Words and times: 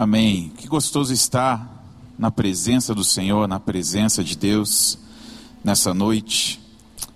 Amém. 0.00 0.50
Que 0.56 0.66
gostoso 0.66 1.12
estar 1.12 1.84
na 2.18 2.30
presença 2.30 2.94
do 2.94 3.04
Senhor, 3.04 3.46
na 3.46 3.60
presença 3.60 4.24
de 4.24 4.34
Deus 4.34 4.98
nessa 5.62 5.92
noite 5.92 6.58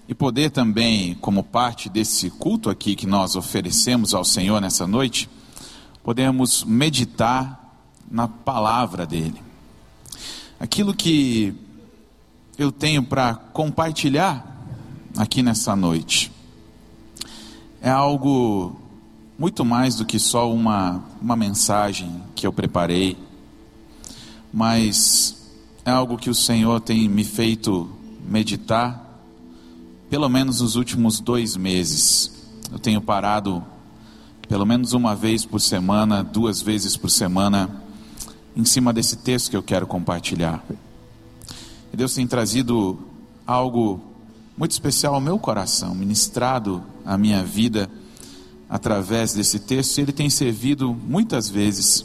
e 0.06 0.14
poder 0.14 0.50
também, 0.50 1.14
como 1.14 1.42
parte 1.42 1.88
desse 1.88 2.28
culto 2.28 2.68
aqui 2.68 2.94
que 2.94 3.06
nós 3.06 3.36
oferecemos 3.36 4.12
ao 4.12 4.22
Senhor 4.22 4.60
nessa 4.60 4.86
noite, 4.86 5.30
podemos 6.02 6.62
meditar 6.62 7.74
na 8.10 8.28
palavra 8.28 9.06
dele. 9.06 9.42
Aquilo 10.60 10.92
que 10.92 11.54
eu 12.58 12.70
tenho 12.70 13.02
para 13.02 13.34
compartilhar 13.34 14.62
aqui 15.16 15.42
nessa 15.42 15.74
noite 15.74 16.30
é 17.80 17.88
algo 17.88 18.78
muito 19.38 19.64
mais 19.64 19.96
do 19.96 20.04
que 20.04 20.18
só 20.18 20.52
uma, 20.52 21.02
uma 21.20 21.34
mensagem 21.34 22.22
que 22.34 22.46
eu 22.46 22.52
preparei, 22.52 23.16
mas 24.52 25.36
é 25.84 25.90
algo 25.90 26.16
que 26.16 26.30
o 26.30 26.34
Senhor 26.34 26.80
tem 26.80 27.08
me 27.08 27.24
feito 27.24 27.90
meditar, 28.26 29.02
pelo 30.08 30.28
menos 30.28 30.60
nos 30.60 30.76
últimos 30.76 31.18
dois 31.18 31.56
meses. 31.56 32.30
Eu 32.70 32.78
tenho 32.78 33.00
parado 33.00 33.62
pelo 34.48 34.64
menos 34.64 34.92
uma 34.92 35.16
vez 35.16 35.44
por 35.44 35.60
semana, 35.60 36.22
duas 36.22 36.62
vezes 36.62 36.96
por 36.96 37.10
semana, 37.10 37.82
em 38.54 38.64
cima 38.64 38.92
desse 38.92 39.16
texto 39.16 39.50
que 39.50 39.56
eu 39.56 39.62
quero 39.62 39.86
compartilhar. 39.86 40.64
E 41.92 41.96
Deus 41.96 42.14
tem 42.14 42.26
trazido 42.26 42.98
algo 43.46 44.00
muito 44.56 44.70
especial 44.70 45.14
ao 45.14 45.20
meu 45.20 45.38
coração, 45.38 45.94
ministrado 45.94 46.84
à 47.04 47.18
minha 47.18 47.42
vida 47.42 47.90
através 48.74 49.32
desse 49.32 49.60
texto, 49.60 50.00
ele 50.00 50.10
tem 50.10 50.28
servido 50.28 50.92
muitas 50.92 51.48
vezes 51.48 52.04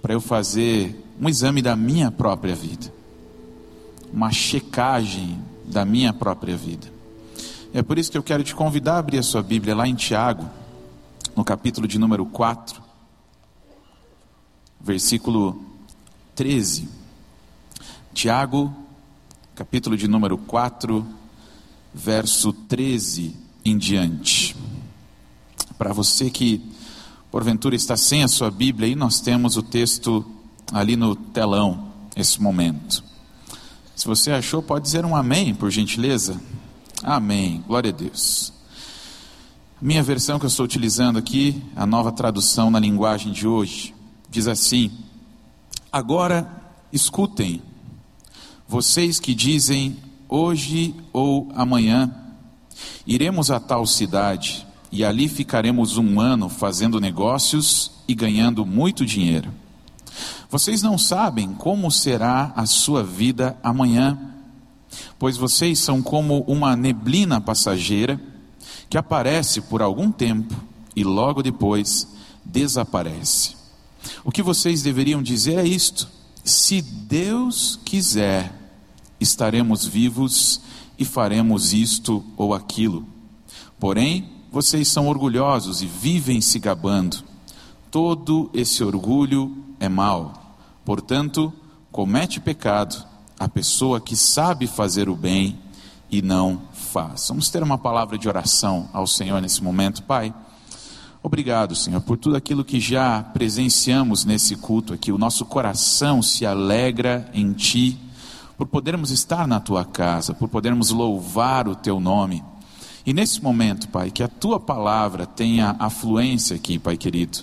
para 0.00 0.14
eu 0.14 0.22
fazer 0.22 0.98
um 1.20 1.28
exame 1.28 1.60
da 1.60 1.76
minha 1.76 2.10
própria 2.10 2.54
vida, 2.54 2.90
uma 4.10 4.32
checagem 4.32 5.38
da 5.66 5.84
minha 5.84 6.10
própria 6.10 6.56
vida. 6.56 6.90
É 7.74 7.82
por 7.82 7.98
isso 7.98 8.10
que 8.10 8.16
eu 8.16 8.22
quero 8.22 8.42
te 8.42 8.54
convidar 8.54 8.94
a 8.94 8.98
abrir 9.00 9.18
a 9.18 9.22
sua 9.22 9.42
Bíblia 9.42 9.76
lá 9.76 9.86
em 9.86 9.94
Tiago, 9.94 10.48
no 11.36 11.44
capítulo 11.44 11.86
de 11.86 11.98
número 11.98 12.24
4, 12.24 12.82
versículo 14.80 15.62
13. 16.34 16.88
Tiago, 18.14 18.74
capítulo 19.54 19.94
de 19.94 20.08
número 20.08 20.38
4, 20.38 21.06
verso 21.92 22.50
13 22.50 23.36
em 23.62 23.76
diante. 23.76 24.56
Para 25.82 25.92
você 25.92 26.30
que 26.30 26.60
porventura 27.28 27.74
está 27.74 27.96
sem 27.96 28.22
a 28.22 28.28
sua 28.28 28.52
Bíblia, 28.52 28.86
aí 28.86 28.94
nós 28.94 29.20
temos 29.20 29.56
o 29.56 29.64
texto 29.64 30.24
ali 30.72 30.94
no 30.94 31.16
telão, 31.16 31.88
esse 32.14 32.40
momento. 32.40 33.02
Se 33.96 34.06
você 34.06 34.30
achou, 34.30 34.62
pode 34.62 34.84
dizer 34.84 35.04
um 35.04 35.16
amém, 35.16 35.52
por 35.52 35.72
gentileza. 35.72 36.40
Amém, 37.02 37.64
glória 37.66 37.90
a 37.90 37.92
Deus. 37.92 38.52
Minha 39.80 40.04
versão 40.04 40.38
que 40.38 40.44
eu 40.44 40.48
estou 40.48 40.64
utilizando 40.64 41.18
aqui, 41.18 41.60
a 41.74 41.84
nova 41.84 42.12
tradução 42.12 42.70
na 42.70 42.78
linguagem 42.78 43.32
de 43.32 43.48
hoje, 43.48 43.92
diz 44.30 44.46
assim: 44.46 44.88
Agora 45.90 46.48
escutem, 46.92 47.60
vocês 48.68 49.18
que 49.18 49.34
dizem 49.34 49.96
hoje 50.28 50.94
ou 51.12 51.50
amanhã, 51.56 52.14
iremos 53.04 53.50
a 53.50 53.58
tal 53.58 53.84
cidade 53.84 54.64
e 54.92 55.02
ali 55.02 55.26
ficaremos 55.26 55.96
um 55.96 56.20
ano 56.20 56.50
fazendo 56.50 57.00
negócios 57.00 57.90
e 58.06 58.14
ganhando 58.14 58.66
muito 58.66 59.06
dinheiro. 59.06 59.50
Vocês 60.50 60.82
não 60.82 60.98
sabem 60.98 61.54
como 61.54 61.90
será 61.90 62.52
a 62.54 62.66
sua 62.66 63.02
vida 63.02 63.56
amanhã, 63.62 64.18
pois 65.18 65.38
vocês 65.38 65.78
são 65.78 66.02
como 66.02 66.42
uma 66.42 66.76
neblina 66.76 67.40
passageira 67.40 68.20
que 68.90 68.98
aparece 68.98 69.62
por 69.62 69.80
algum 69.80 70.12
tempo 70.12 70.54
e 70.94 71.02
logo 71.02 71.42
depois 71.42 72.06
desaparece. 72.44 73.56
O 74.22 74.30
que 74.30 74.42
vocês 74.42 74.82
deveriam 74.82 75.22
dizer 75.22 75.58
é 75.58 75.66
isto: 75.66 76.06
se 76.44 76.82
Deus 76.82 77.80
quiser, 77.82 78.52
estaremos 79.18 79.86
vivos 79.86 80.60
e 80.98 81.04
faremos 81.06 81.72
isto 81.72 82.22
ou 82.36 82.52
aquilo. 82.52 83.06
Porém, 83.80 84.31
vocês 84.52 84.86
são 84.86 85.08
orgulhosos 85.08 85.80
e 85.80 85.86
vivem 85.86 86.42
se 86.42 86.58
gabando. 86.58 87.24
Todo 87.90 88.50
esse 88.52 88.84
orgulho 88.84 89.56
é 89.80 89.88
mau. 89.88 90.56
Portanto, 90.84 91.50
comete 91.90 92.38
pecado 92.38 93.02
a 93.38 93.48
pessoa 93.48 93.98
que 93.98 94.14
sabe 94.14 94.66
fazer 94.66 95.08
o 95.08 95.16
bem 95.16 95.58
e 96.10 96.20
não 96.20 96.60
faz. 96.72 97.28
Vamos 97.28 97.48
ter 97.48 97.62
uma 97.62 97.78
palavra 97.78 98.18
de 98.18 98.28
oração 98.28 98.90
ao 98.92 99.06
Senhor 99.06 99.40
nesse 99.40 99.64
momento, 99.64 100.02
Pai. 100.02 100.34
Obrigado, 101.22 101.74
Senhor, 101.74 102.02
por 102.02 102.18
tudo 102.18 102.36
aquilo 102.36 102.64
que 102.64 102.78
já 102.78 103.22
presenciamos 103.22 104.24
nesse 104.24 104.56
culto 104.56 104.92
aqui. 104.92 105.10
O 105.10 105.18
nosso 105.18 105.46
coração 105.46 106.20
se 106.20 106.44
alegra 106.44 107.30
em 107.32 107.52
Ti, 107.52 107.98
por 108.58 108.66
podermos 108.66 109.10
estar 109.10 109.46
na 109.46 109.60
Tua 109.60 109.84
casa, 109.84 110.34
por 110.34 110.48
podermos 110.48 110.90
louvar 110.90 111.68
o 111.68 111.74
Teu 111.74 111.98
nome. 111.98 112.44
E 113.04 113.12
nesse 113.12 113.42
momento, 113.42 113.88
Pai, 113.88 114.10
que 114.10 114.22
a 114.22 114.28
tua 114.28 114.60
palavra 114.60 115.26
tenha 115.26 115.74
afluência 115.78 116.54
aqui, 116.54 116.78
Pai 116.78 116.96
querido. 116.96 117.38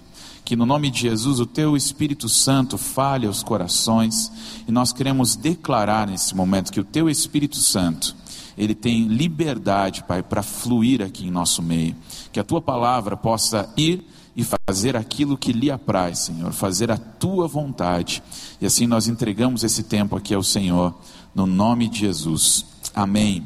Que 0.45 0.55
no 0.55 0.65
nome 0.65 0.89
de 0.89 1.01
Jesus 1.01 1.39
o 1.39 1.45
teu 1.45 1.75
Espírito 1.75 2.27
Santo 2.27 2.77
fale 2.77 3.27
aos 3.27 3.43
corações 3.43 4.31
e 4.67 4.71
nós 4.71 4.91
queremos 4.91 5.35
declarar 5.35 6.07
nesse 6.07 6.35
momento 6.35 6.71
que 6.71 6.79
o 6.79 6.83
teu 6.83 7.09
Espírito 7.09 7.57
Santo, 7.57 8.15
ele 8.57 8.73
tem 8.73 9.07
liberdade, 9.07 10.03
Pai, 10.03 10.23
para 10.23 10.41
fluir 10.41 11.01
aqui 11.01 11.27
em 11.27 11.31
nosso 11.31 11.61
meio. 11.61 11.95
Que 12.31 12.39
a 12.39 12.43
tua 12.43 12.61
palavra 12.61 13.15
possa 13.15 13.71
ir 13.77 14.03
e 14.35 14.43
fazer 14.43 14.95
aquilo 14.95 15.37
que 15.37 15.51
lhe 15.51 15.69
apraz, 15.69 16.19
Senhor, 16.19 16.51
fazer 16.53 16.89
a 16.89 16.97
tua 16.97 17.47
vontade. 17.47 18.23
E 18.61 18.65
assim 18.65 18.87
nós 18.87 19.07
entregamos 19.07 19.63
esse 19.63 19.83
tempo 19.83 20.15
aqui 20.15 20.33
ao 20.33 20.43
Senhor, 20.43 20.95
no 21.35 21.45
nome 21.45 21.89
de 21.89 21.99
Jesus. 21.99 22.65
Amém. 22.95 23.45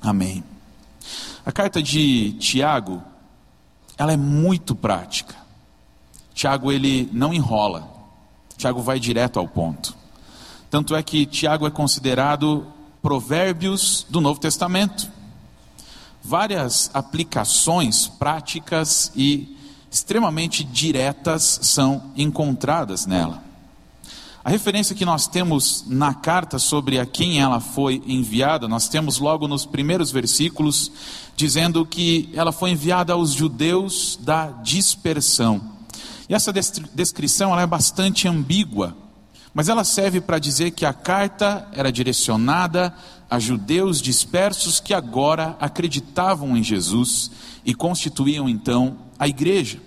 Amém. 0.00 0.53
A 1.46 1.52
carta 1.52 1.82
de 1.82 2.32
Tiago, 2.34 3.02
ela 3.98 4.12
é 4.12 4.16
muito 4.16 4.74
prática. 4.74 5.34
Tiago 6.32 6.72
ele 6.72 7.08
não 7.12 7.34
enrola. 7.34 7.86
Tiago 8.56 8.80
vai 8.80 8.98
direto 8.98 9.38
ao 9.38 9.46
ponto. 9.46 9.94
Tanto 10.70 10.96
é 10.96 11.02
que 11.02 11.26
Tiago 11.26 11.66
é 11.66 11.70
considerado 11.70 12.66
provérbios 13.02 14.06
do 14.08 14.20
Novo 14.20 14.40
Testamento. 14.40 15.08
Várias 16.22 16.90
aplicações 16.94 18.08
práticas 18.08 19.12
e 19.14 19.54
extremamente 19.90 20.64
diretas 20.64 21.60
são 21.62 22.10
encontradas 22.16 23.04
nela. 23.04 23.44
A 24.44 24.50
referência 24.50 24.94
que 24.94 25.06
nós 25.06 25.26
temos 25.26 25.86
na 25.86 26.12
carta 26.12 26.58
sobre 26.58 26.98
a 26.98 27.06
quem 27.06 27.40
ela 27.40 27.60
foi 27.60 28.02
enviada, 28.06 28.68
nós 28.68 28.90
temos 28.90 29.18
logo 29.18 29.48
nos 29.48 29.64
primeiros 29.64 30.12
versículos, 30.12 30.92
dizendo 31.34 31.86
que 31.86 32.28
ela 32.34 32.52
foi 32.52 32.72
enviada 32.72 33.14
aos 33.14 33.32
judeus 33.32 34.18
da 34.22 34.48
dispersão. 34.48 35.62
E 36.28 36.34
essa 36.34 36.52
descrição 36.52 37.52
ela 37.52 37.62
é 37.62 37.66
bastante 37.66 38.28
ambígua, 38.28 38.94
mas 39.54 39.70
ela 39.70 39.82
serve 39.82 40.20
para 40.20 40.38
dizer 40.38 40.72
que 40.72 40.84
a 40.84 40.92
carta 40.92 41.66
era 41.72 41.90
direcionada 41.90 42.94
a 43.30 43.38
judeus 43.38 43.98
dispersos 44.02 44.78
que 44.78 44.92
agora 44.92 45.56
acreditavam 45.58 46.54
em 46.54 46.62
Jesus 46.62 47.30
e 47.64 47.74
constituíam 47.74 48.46
então 48.46 48.98
a 49.18 49.26
igreja. 49.26 49.80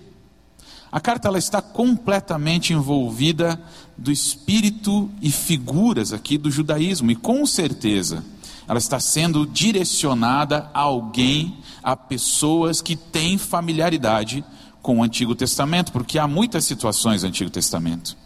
A 0.90 1.00
carta 1.00 1.28
ela 1.28 1.38
está 1.38 1.60
completamente 1.60 2.72
envolvida 2.72 3.60
do 3.98 4.12
espírito 4.12 5.10
e 5.20 5.30
figuras 5.30 6.12
aqui 6.12 6.38
do 6.38 6.50
judaísmo, 6.50 7.10
e 7.10 7.16
com 7.16 7.44
certeza 7.44 8.24
ela 8.68 8.78
está 8.78 9.00
sendo 9.00 9.46
direcionada 9.46 10.70
a 10.72 10.80
alguém, 10.80 11.58
a 11.82 11.96
pessoas 11.96 12.80
que 12.80 12.94
têm 12.94 13.36
familiaridade 13.36 14.44
com 14.80 14.98
o 14.98 15.02
Antigo 15.02 15.34
Testamento, 15.34 15.90
porque 15.90 16.18
há 16.18 16.28
muitas 16.28 16.64
situações 16.64 17.22
no 17.22 17.28
Antigo 17.28 17.50
Testamento. 17.50 18.16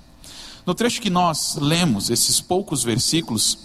No 0.67 0.75
trecho 0.75 1.01
que 1.01 1.11
nós 1.11 1.57
lemos, 1.57 2.11
esses 2.11 2.41
poucos 2.41 2.85
versículos, 2.85 3.59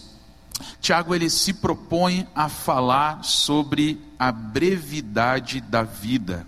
Tiago 0.80 1.14
ele 1.14 1.30
se 1.30 1.54
propõe 1.54 2.26
a 2.34 2.48
falar 2.48 3.24
sobre 3.24 4.00
a 4.18 4.32
brevidade 4.32 5.62
da 5.62 5.84
vida 5.84 6.46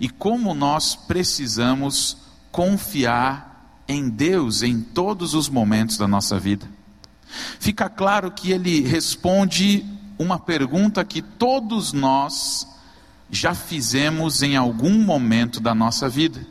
e 0.00 0.08
como 0.08 0.54
nós 0.54 0.94
precisamos 0.94 2.16
confiar 2.50 3.55
em 3.88 4.08
Deus 4.08 4.62
em 4.62 4.80
todos 4.80 5.34
os 5.34 5.48
momentos 5.48 5.96
da 5.96 6.08
nossa 6.08 6.38
vida. 6.38 6.68
Fica 7.58 7.88
claro 7.88 8.30
que 8.30 8.50
ele 8.50 8.80
responde 8.80 9.84
uma 10.18 10.38
pergunta 10.38 11.04
que 11.04 11.20
todos 11.20 11.92
nós 11.92 12.66
já 13.30 13.54
fizemos 13.54 14.42
em 14.42 14.56
algum 14.56 14.98
momento 15.02 15.60
da 15.60 15.74
nossa 15.74 16.08
vida. 16.08 16.46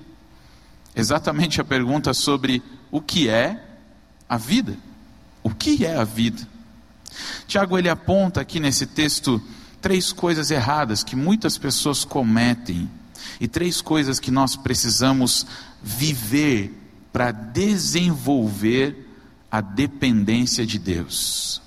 exatamente 0.95 1.59
a 1.59 1.63
pergunta 1.63 2.13
sobre 2.13 2.63
o 2.89 3.01
que 3.01 3.27
é 3.27 3.61
a 4.29 4.37
vida. 4.37 4.77
O 5.43 5.49
que 5.49 5.85
é 5.85 5.97
a 5.97 6.05
vida? 6.05 6.47
Tiago 7.47 7.77
ele 7.77 7.89
aponta 7.89 8.39
aqui 8.39 8.59
nesse 8.59 8.85
texto 8.85 9.41
três 9.81 10.13
coisas 10.13 10.51
erradas 10.51 11.03
que 11.03 11.15
muitas 11.15 11.57
pessoas 11.57 12.05
cometem 12.05 12.89
e 13.39 13.47
três 13.47 13.81
coisas 13.81 14.19
que 14.19 14.31
nós 14.31 14.55
precisamos 14.55 15.45
viver 15.83 16.84
para 17.15 17.31
desenvolver 17.31 19.07
a 19.49 19.61
dependência 19.61 20.65
de 20.65 20.77
Deus. 20.77 21.61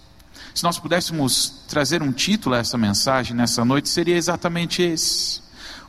Se 0.55 0.62
nós 0.62 0.79
pudéssemos 0.79 1.65
trazer 1.67 2.03
um 2.03 2.12
título 2.12 2.55
a 2.55 2.59
essa 2.59 2.77
mensagem 2.77 3.35
nessa 3.35 3.65
noite, 3.65 3.89
seria 3.89 4.15
exatamente 4.15 4.83
esse: 4.83 5.41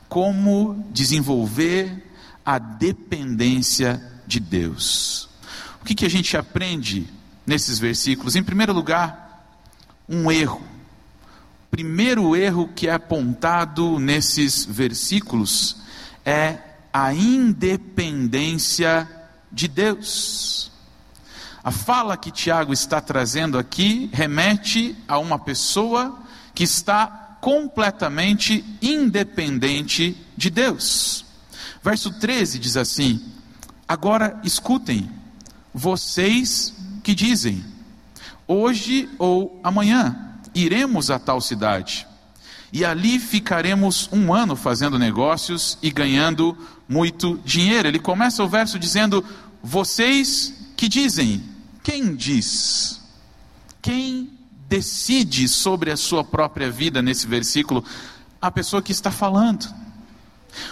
Como 0.08 0.88
desenvolver 0.94 2.10
a 2.46 2.58
dependência 2.58 4.02
de 4.26 4.40
Deus. 4.40 5.28
O 5.82 5.86
que, 5.86 5.94
que 5.94 6.06
a 6.06 6.10
gente 6.10 6.38
aprende 6.38 7.06
nesses 7.46 7.80
versículos? 7.80 8.38
Em 8.38 8.44
primeiro 8.44 8.72
lugar, 8.72 9.60
um 10.08 10.32
erro. 10.32 10.64
O 11.68 11.70
primeiro 11.70 12.34
erro 12.34 12.70
que 12.74 12.88
é 12.88 12.94
apontado 12.94 14.00
nesses 14.00 14.64
versículos 14.64 15.76
é 16.24 16.60
a 16.94 17.14
independência 17.14 19.06
de 19.06 19.19
Deus. 19.68 20.72
A 21.64 21.72
fala 21.72 22.16
que 22.16 22.32
Tiago 22.32 22.72
está 22.72 23.02
trazendo 23.02 23.58
aqui 23.58 24.10
remete 24.14 24.96
a 25.08 25.20
uma 25.20 25.38
pessoa 25.38 26.20
que 26.54 26.64
está 26.64 27.38
completamente 27.42 28.64
independente 28.82 30.16
de 30.36 30.50
Deus. 30.50 31.26
Verso 31.84 32.12
13 32.12 32.60
diz 32.60 32.78
assim: 32.78 33.22
Agora 33.88 34.40
escutem, 34.44 35.10
vocês 35.74 36.74
que 37.04 37.16
dizem, 37.16 37.64
hoje 38.48 39.10
ou 39.18 39.60
amanhã 39.64 40.40
iremos 40.54 41.10
a 41.10 41.20
tal 41.20 41.40
cidade, 41.40 42.08
e 42.72 42.86
ali 42.86 43.20
ficaremos 43.20 44.10
um 44.12 44.34
ano 44.34 44.56
fazendo 44.56 45.00
negócios 45.00 45.78
e 45.82 45.90
ganhando 45.90 46.58
muito 46.88 47.40
dinheiro. 47.44 47.88
Ele 47.88 48.00
começa 48.00 48.44
o 48.44 48.48
verso 48.48 48.78
dizendo: 48.78 49.24
Vocês 49.64 50.54
que 50.78 50.88
dizem, 50.88 51.44
quem 51.84 52.16
diz? 52.16 53.02
Quem 53.82 54.30
decide 54.68 55.48
sobre 55.48 55.92
a 55.92 55.98
sua 55.98 56.24
própria 56.24 56.70
vida 56.70 57.02
nesse 57.02 57.26
versículo? 57.26 57.84
A 58.42 58.52
pessoa 58.52 58.82
que 58.82 58.92
está 58.92 59.10
falando. 59.10 59.74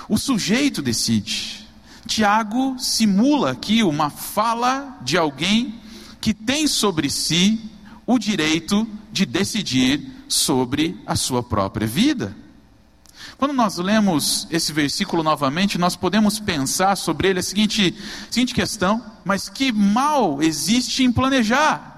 O 0.08 0.18
sujeito 0.18 0.82
decide. 0.82 1.68
Tiago 2.06 2.78
simula 2.80 3.52
aqui 3.52 3.84
uma 3.84 4.10
fala 4.10 4.98
de 5.02 5.18
alguém 5.18 5.76
que 6.22 6.34
tem 6.34 6.68
sobre 6.68 7.10
si 7.10 7.60
o 8.06 8.18
direito 8.18 8.88
de 9.12 9.26
decidir 9.26 10.17
sobre 10.28 11.00
a 11.06 11.16
sua 11.16 11.42
própria 11.42 11.88
vida. 11.88 12.36
Quando 13.38 13.54
nós 13.54 13.78
lemos 13.78 14.48
esse 14.50 14.74
versículo 14.74 15.22
novamente, 15.22 15.78
nós 15.78 15.96
podemos 15.96 16.40
pensar 16.40 16.96
sobre 16.96 17.30
ele 17.30 17.40
a 17.40 17.44
seguinte, 17.44 17.96
seguinte 18.32 18.54
questão: 18.54 19.04
mas 19.24 19.48
que 19.48 19.72
mal 19.72 20.42
existe 20.42 21.04
em 21.04 21.12
planejar? 21.12 21.96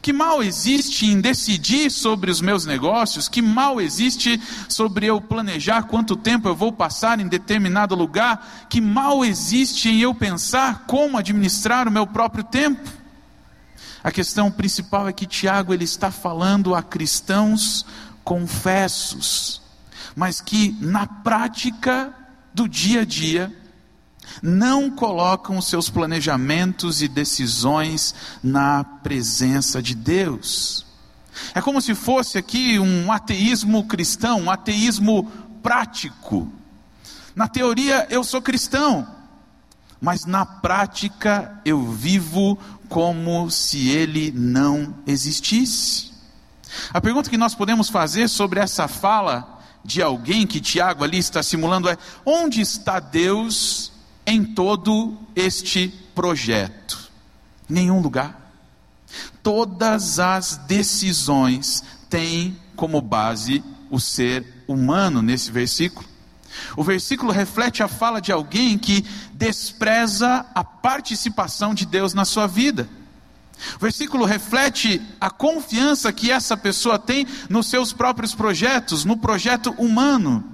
Que 0.00 0.12
mal 0.12 0.42
existe 0.42 1.06
em 1.06 1.20
decidir 1.20 1.90
sobre 1.90 2.30
os 2.30 2.40
meus 2.40 2.64
negócios? 2.64 3.28
Que 3.28 3.42
mal 3.42 3.80
existe 3.80 4.40
sobre 4.68 5.06
eu 5.06 5.20
planejar 5.20 5.82
quanto 5.82 6.16
tempo 6.16 6.48
eu 6.48 6.54
vou 6.54 6.72
passar 6.72 7.20
em 7.20 7.28
determinado 7.28 7.94
lugar? 7.94 8.66
Que 8.70 8.80
mal 8.80 9.24
existe 9.24 9.90
em 9.90 10.00
eu 10.00 10.14
pensar 10.14 10.84
como 10.86 11.18
administrar 11.18 11.86
o 11.86 11.90
meu 11.90 12.06
próprio 12.06 12.44
tempo? 12.44 13.05
A 14.06 14.12
questão 14.12 14.50
principal 14.50 15.08
é 15.08 15.12
que 15.12 15.26
Tiago 15.26 15.74
ele 15.74 15.84
está 15.84 16.10
falando 16.10 16.74
a 16.74 16.82
cristãos 16.82 17.84
confessos 18.24 19.66
mas 20.16 20.40
que 20.40 20.74
na 20.80 21.06
prática 21.06 22.12
do 22.54 22.66
dia 22.66 23.02
a 23.02 23.04
dia 23.04 23.54
não 24.42 24.90
colocam 24.90 25.58
os 25.58 25.68
seus 25.68 25.90
planejamentos 25.90 27.02
e 27.02 27.06
decisões 27.06 28.14
na 28.42 28.82
presença 28.82 29.82
de 29.82 29.94
Deus. 29.94 30.86
É 31.54 31.60
como 31.60 31.82
se 31.82 31.94
fosse 31.94 32.38
aqui 32.38 32.78
um 32.78 33.12
ateísmo 33.12 33.86
cristão, 33.86 34.40
um 34.40 34.50
ateísmo 34.50 35.30
prático. 35.62 36.50
Na 37.34 37.46
teoria 37.46 38.06
eu 38.08 38.24
sou 38.24 38.40
cristão, 38.40 39.06
mas 40.00 40.24
na 40.24 40.46
prática 40.46 41.60
eu 41.62 41.92
vivo 41.92 42.58
como 42.88 43.50
se 43.50 43.88
ele 43.88 44.32
não 44.32 44.94
existisse. 45.06 46.10
A 46.92 47.00
pergunta 47.00 47.30
que 47.30 47.36
nós 47.36 47.54
podemos 47.54 47.88
fazer 47.88 48.28
sobre 48.28 48.60
essa 48.60 48.88
fala 48.88 49.60
de 49.84 50.02
alguém 50.02 50.46
que 50.46 50.60
Tiago 50.60 51.04
ali 51.04 51.18
está 51.18 51.42
simulando 51.42 51.88
é: 51.88 51.96
onde 52.24 52.60
está 52.60 52.98
Deus 52.98 53.92
em 54.26 54.44
todo 54.44 55.16
este 55.34 55.88
projeto? 56.14 57.10
Nenhum 57.68 58.00
lugar. 58.00 58.52
Todas 59.42 60.18
as 60.18 60.56
decisões 60.66 61.82
têm 62.10 62.58
como 62.74 63.00
base 63.00 63.62
o 63.90 64.00
ser 64.00 64.64
humano 64.66 65.22
nesse 65.22 65.50
versículo. 65.50 66.06
O 66.76 66.82
versículo 66.82 67.32
reflete 67.32 67.82
a 67.82 67.88
fala 67.88 68.20
de 68.20 68.32
alguém 68.32 68.78
que 68.78 69.04
despreza 69.32 70.46
a 70.54 70.62
participação 70.62 71.74
de 71.74 71.86
Deus 71.86 72.14
na 72.14 72.24
sua 72.24 72.46
vida. 72.46 72.88
O 73.76 73.80
versículo 73.80 74.24
reflete 74.24 75.00
a 75.20 75.30
confiança 75.30 76.12
que 76.12 76.30
essa 76.30 76.56
pessoa 76.56 76.98
tem 76.98 77.26
nos 77.48 77.66
seus 77.66 77.92
próprios 77.92 78.34
projetos, 78.34 79.04
no 79.04 79.16
projeto 79.16 79.70
humano. 79.78 80.44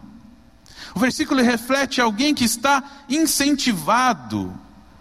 O 0.95 1.01
versículo 1.01 1.43
reflete 1.43 2.01
alguém 2.01 2.35
que 2.35 2.45
está 2.45 2.83
incentivado 3.09 4.53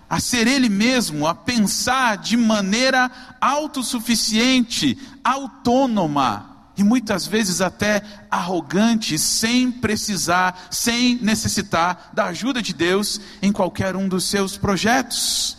a 0.09 0.19
ser 0.19 0.47
ele 0.47 0.67
mesmo, 0.67 1.25
a 1.25 1.33
pensar 1.33 2.17
de 2.17 2.35
maneira 2.35 3.09
autossuficiente, 3.39 4.97
autônoma 5.23 6.50
e 6.81 6.83
muitas 6.83 7.27
vezes 7.27 7.61
até 7.61 8.01
arrogante, 8.29 9.17
sem 9.19 9.71
precisar, 9.71 10.67
sem 10.71 11.15
necessitar 11.21 12.09
da 12.11 12.25
ajuda 12.25 12.59
de 12.59 12.73
Deus 12.73 13.21
em 13.39 13.51
qualquer 13.51 13.95
um 13.95 14.07
dos 14.07 14.23
seus 14.23 14.57
projetos. 14.57 15.57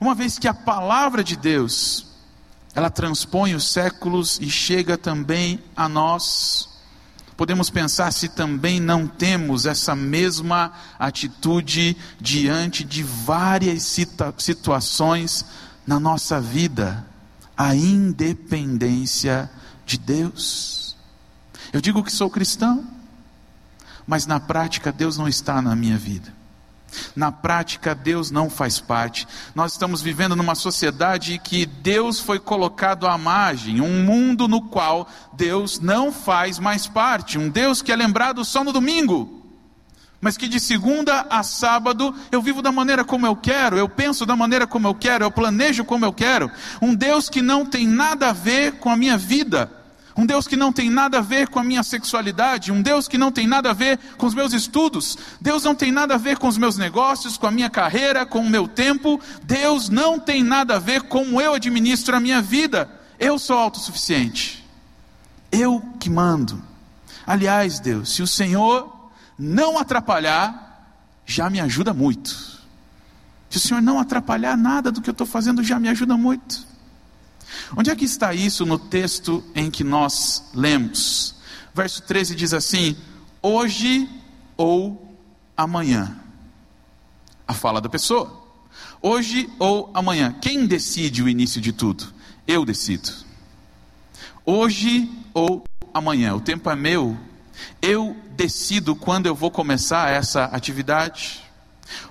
Uma 0.00 0.12
vez 0.12 0.36
que 0.36 0.48
a 0.48 0.54
palavra 0.54 1.22
de 1.22 1.36
Deus, 1.36 2.06
ela 2.74 2.90
transpõe 2.90 3.54
os 3.54 3.70
séculos 3.70 4.40
e 4.40 4.50
chega 4.50 4.98
também 4.98 5.62
a 5.76 5.88
nós, 5.88 6.68
podemos 7.36 7.70
pensar 7.70 8.12
se 8.12 8.30
também 8.30 8.80
não 8.80 9.06
temos 9.06 9.64
essa 9.64 9.94
mesma 9.94 10.72
atitude 10.98 11.96
diante 12.20 12.82
de 12.82 13.04
várias 13.04 13.96
situações 14.38 15.44
na 15.86 16.00
nossa 16.00 16.40
vida, 16.40 17.06
a 17.56 17.76
independência 17.76 19.48
de 19.90 19.98
Deus. 19.98 20.96
Eu 21.72 21.80
digo 21.80 22.04
que 22.04 22.12
sou 22.12 22.30
cristão, 22.30 22.86
mas 24.06 24.24
na 24.24 24.38
prática 24.38 24.92
Deus 24.92 25.18
não 25.18 25.26
está 25.26 25.60
na 25.60 25.74
minha 25.74 25.98
vida. 25.98 26.32
Na 27.14 27.30
prática, 27.30 27.94
Deus 27.94 28.32
não 28.32 28.50
faz 28.50 28.80
parte. 28.80 29.26
Nós 29.54 29.72
estamos 29.72 30.02
vivendo 30.02 30.34
numa 30.34 30.56
sociedade 30.56 31.38
que 31.38 31.64
Deus 31.64 32.18
foi 32.18 32.40
colocado 32.40 33.06
à 33.06 33.16
margem, 33.16 33.80
um 33.80 34.02
mundo 34.02 34.48
no 34.48 34.62
qual 34.62 35.08
Deus 35.32 35.78
não 35.78 36.12
faz 36.12 36.58
mais 36.58 36.88
parte, 36.88 37.38
um 37.38 37.48
Deus 37.48 37.80
que 37.80 37.92
é 37.92 37.96
lembrado 37.96 38.44
só 38.44 38.64
no 38.64 38.72
domingo. 38.72 39.38
Mas 40.20 40.36
que 40.36 40.48
de 40.48 40.58
segunda 40.58 41.26
a 41.30 41.44
sábado 41.44 42.12
eu 42.32 42.42
vivo 42.42 42.60
da 42.60 42.72
maneira 42.72 43.04
como 43.04 43.24
eu 43.24 43.36
quero, 43.36 43.78
eu 43.78 43.88
penso 43.88 44.26
da 44.26 44.34
maneira 44.34 44.66
como 44.66 44.88
eu 44.88 44.94
quero, 44.94 45.24
eu 45.24 45.30
planejo 45.30 45.84
como 45.84 46.04
eu 46.04 46.12
quero. 46.12 46.50
Um 46.82 46.92
Deus 46.92 47.28
que 47.28 47.40
não 47.40 47.64
tem 47.64 47.86
nada 47.86 48.30
a 48.30 48.32
ver 48.32 48.72
com 48.72 48.90
a 48.90 48.96
minha 48.96 49.16
vida 49.16 49.79
um 50.20 50.26
Deus 50.26 50.46
que 50.46 50.56
não 50.56 50.72
tem 50.72 50.90
nada 50.90 51.18
a 51.18 51.22
ver 51.22 51.48
com 51.48 51.58
a 51.58 51.64
minha 51.64 51.82
sexualidade, 51.82 52.72
um 52.72 52.82
Deus 52.82 53.08
que 53.08 53.16
não 53.16 53.30
tem 53.30 53.46
nada 53.46 53.70
a 53.70 53.72
ver 53.72 53.98
com 54.18 54.26
os 54.26 54.34
meus 54.34 54.52
estudos, 54.52 55.16
Deus 55.40 55.64
não 55.64 55.74
tem 55.74 55.90
nada 55.90 56.14
a 56.14 56.18
ver 56.18 56.38
com 56.38 56.48
os 56.48 56.58
meus 56.58 56.76
negócios, 56.76 57.36
com 57.36 57.46
a 57.46 57.50
minha 57.50 57.70
carreira, 57.70 58.26
com 58.26 58.40
o 58.40 58.50
meu 58.50 58.66
tempo, 58.66 59.20
Deus 59.42 59.88
não 59.88 60.18
tem 60.18 60.42
nada 60.42 60.76
a 60.76 60.78
ver 60.78 61.02
com 61.02 61.20
como 61.20 61.40
eu 61.40 61.54
administro 61.54 62.16
a 62.16 62.20
minha 62.20 62.40
vida. 62.40 62.90
Eu 63.18 63.38
sou 63.38 63.58
autossuficiente. 63.58 64.66
Eu 65.52 65.80
que 66.00 66.08
mando. 66.08 66.62
Aliás, 67.26 67.78
Deus, 67.78 68.14
se 68.14 68.22
o 68.22 68.26
Senhor 68.26 69.10
não 69.38 69.78
atrapalhar, 69.78 70.96
já 71.26 71.50
me 71.50 71.60
ajuda 71.60 71.92
muito. 71.92 72.30
Se 73.50 73.58
o 73.58 73.60
Senhor 73.60 73.82
não 73.82 74.00
atrapalhar 74.00 74.56
nada 74.56 74.90
do 74.90 75.02
que 75.02 75.10
eu 75.10 75.12
estou 75.12 75.26
fazendo, 75.26 75.62
já 75.62 75.78
me 75.78 75.88
ajuda 75.88 76.16
muito. 76.16 76.66
Onde 77.76 77.90
é 77.90 77.96
que 77.96 78.04
está 78.04 78.34
isso 78.34 78.64
no 78.66 78.78
texto 78.78 79.42
em 79.54 79.70
que 79.70 79.84
nós 79.84 80.50
lemos? 80.54 81.34
Verso 81.74 82.02
13 82.02 82.34
diz 82.34 82.52
assim: 82.52 82.96
Hoje 83.42 84.08
ou 84.56 85.16
amanhã. 85.56 86.16
a 87.46 87.52
fala 87.54 87.80
da 87.80 87.88
pessoa. 87.88 88.40
Hoje 89.02 89.48
ou 89.58 89.90
amanhã. 89.94 90.34
Quem 90.40 90.66
decide 90.66 91.22
o 91.22 91.28
início 91.28 91.60
de 91.60 91.72
tudo? 91.72 92.12
Eu 92.46 92.64
decido. 92.64 93.10
Hoje 94.44 95.10
ou 95.32 95.64
amanhã. 95.92 96.34
O 96.34 96.40
tempo 96.40 96.70
é 96.70 96.76
meu. 96.76 97.16
Eu 97.80 98.16
decido 98.36 98.94
quando 98.94 99.26
eu 99.26 99.34
vou 99.34 99.50
começar 99.50 100.10
essa 100.10 100.44
atividade. 100.44 101.42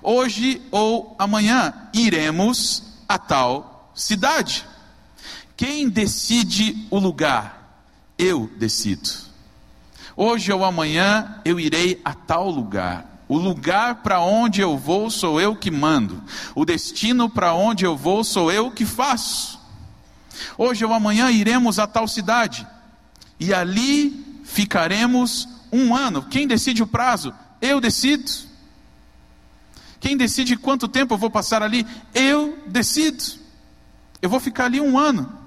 Hoje 0.01 0.61
ou 0.71 1.15
amanhã 1.17 1.73
iremos 1.93 2.83
a 3.07 3.17
tal 3.17 3.91
cidade. 3.95 4.65
Quem 5.59 5.89
decide 5.89 6.87
o 6.89 6.97
lugar? 6.97 7.83
Eu 8.17 8.49
decido. 8.55 9.09
Hoje 10.15 10.53
ou 10.53 10.63
amanhã 10.63 11.41
eu 11.43 11.59
irei 11.59 11.99
a 12.05 12.13
tal 12.13 12.49
lugar. 12.49 13.25
O 13.27 13.37
lugar 13.37 13.95
para 13.95 14.21
onde 14.21 14.61
eu 14.61 14.77
vou 14.77 15.09
sou 15.09 15.41
eu 15.41 15.53
que 15.53 15.69
mando. 15.69 16.23
O 16.55 16.63
destino 16.63 17.29
para 17.29 17.53
onde 17.53 17.83
eu 17.83 17.97
vou 17.97 18.23
sou 18.23 18.49
eu 18.49 18.71
que 18.71 18.85
faço. 18.85 19.59
Hoje 20.57 20.85
ou 20.85 20.93
amanhã 20.93 21.29
iremos 21.29 21.77
a 21.77 21.85
tal 21.85 22.07
cidade. 22.07 22.65
E 23.37 23.53
ali 23.53 24.41
ficaremos 24.45 25.45
um 25.73 25.93
ano. 25.93 26.23
Quem 26.23 26.47
decide 26.47 26.83
o 26.83 26.87
prazo? 26.87 27.33
Eu 27.61 27.81
decido. 27.81 28.31
Quem 29.99 30.15
decide 30.15 30.55
quanto 30.55 30.87
tempo 30.87 31.15
eu 31.15 31.17
vou 31.17 31.29
passar 31.29 31.61
ali? 31.61 31.85
Eu 32.13 32.57
decido. 32.65 33.21
Eu 34.21 34.29
vou 34.29 34.39
ficar 34.39 34.63
ali 34.63 34.79
um 34.79 34.97
ano. 34.97 35.38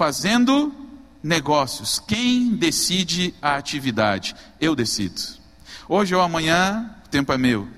Fazendo 0.00 0.72
negócios. 1.22 1.98
Quem 1.98 2.56
decide 2.56 3.34
a 3.42 3.56
atividade? 3.56 4.34
Eu 4.58 4.74
decido. 4.74 5.20
Hoje 5.86 6.14
ou 6.14 6.22
amanhã, 6.22 6.96
o 7.04 7.08
tempo 7.10 7.30
é 7.34 7.36
meu. 7.36 7.68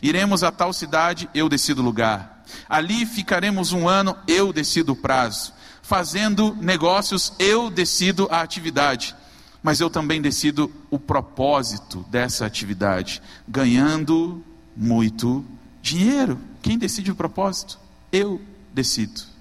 Iremos 0.00 0.42
a 0.42 0.50
tal 0.50 0.72
cidade, 0.72 1.28
eu 1.34 1.50
decido 1.50 1.82
o 1.82 1.84
lugar. 1.84 2.42
Ali 2.66 3.04
ficaremos 3.04 3.74
um 3.74 3.86
ano, 3.86 4.16
eu 4.26 4.54
decido 4.54 4.92
o 4.92 4.96
prazo. 4.96 5.52
Fazendo 5.82 6.56
negócios, 6.62 7.34
eu 7.38 7.68
decido 7.68 8.26
a 8.30 8.40
atividade. 8.40 9.14
Mas 9.62 9.78
eu 9.78 9.90
também 9.90 10.22
decido 10.22 10.72
o 10.90 10.98
propósito 10.98 12.06
dessa 12.08 12.46
atividade. 12.46 13.20
Ganhando 13.46 14.42
muito 14.74 15.44
dinheiro. 15.82 16.40
Quem 16.62 16.78
decide 16.78 17.10
o 17.10 17.14
propósito? 17.14 17.78
Eu 18.10 18.40
decido. 18.72 19.35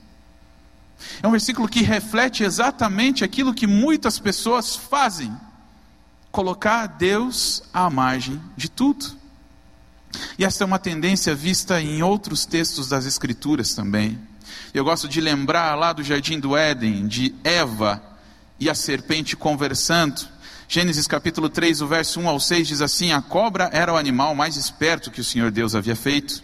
É 1.22 1.28
um 1.28 1.32
versículo 1.32 1.68
que 1.68 1.82
reflete 1.82 2.44
exatamente 2.44 3.24
aquilo 3.24 3.54
que 3.54 3.68
muitas 3.68 4.20
pessoas 4.20 4.76
fazem 4.76 5.36
colocar 6.32 6.88
Deus 6.88 7.64
à 7.74 7.90
margem 7.90 8.42
de 8.58 8.70
tudo. 8.70 9.06
E 10.38 10.46
essa 10.46 10.64
é 10.64 10.68
uma 10.68 10.80
tendência 10.80 11.34
vista 11.34 11.82
em 11.82 12.04
outros 12.04 12.46
textos 12.46 12.90
das 12.90 13.06
Escrituras 13.06 13.74
também. 13.74 14.20
Eu 14.74 14.84
gosto 14.84 15.08
de 15.08 15.22
lembrar 15.22 15.76
lá 15.76 15.94
do 15.94 16.04
jardim 16.04 16.40
do 16.40 16.56
Éden, 16.56 17.08
de 17.08 17.34
Eva 17.44 18.02
e 18.60 18.70
a 18.70 18.76
serpente 18.76 19.36
conversando. 19.36 20.28
Gênesis 20.68 21.08
capítulo 21.08 21.48
3, 21.48 21.82
o 21.82 21.88
verso 21.88 22.20
1 22.20 22.28
ao 22.28 22.40
6 22.40 22.68
diz 22.68 22.82
assim: 22.82 23.12
A 23.12 23.22
cobra 23.22 23.70
era 23.72 23.94
o 23.94 23.98
animal 23.98 24.36
mais 24.36 24.58
esperto 24.58 25.12
que 25.12 25.22
o 25.22 25.24
Senhor 25.24 25.52
Deus 25.52 25.76
havia 25.76 25.96
feito. 25.96 26.44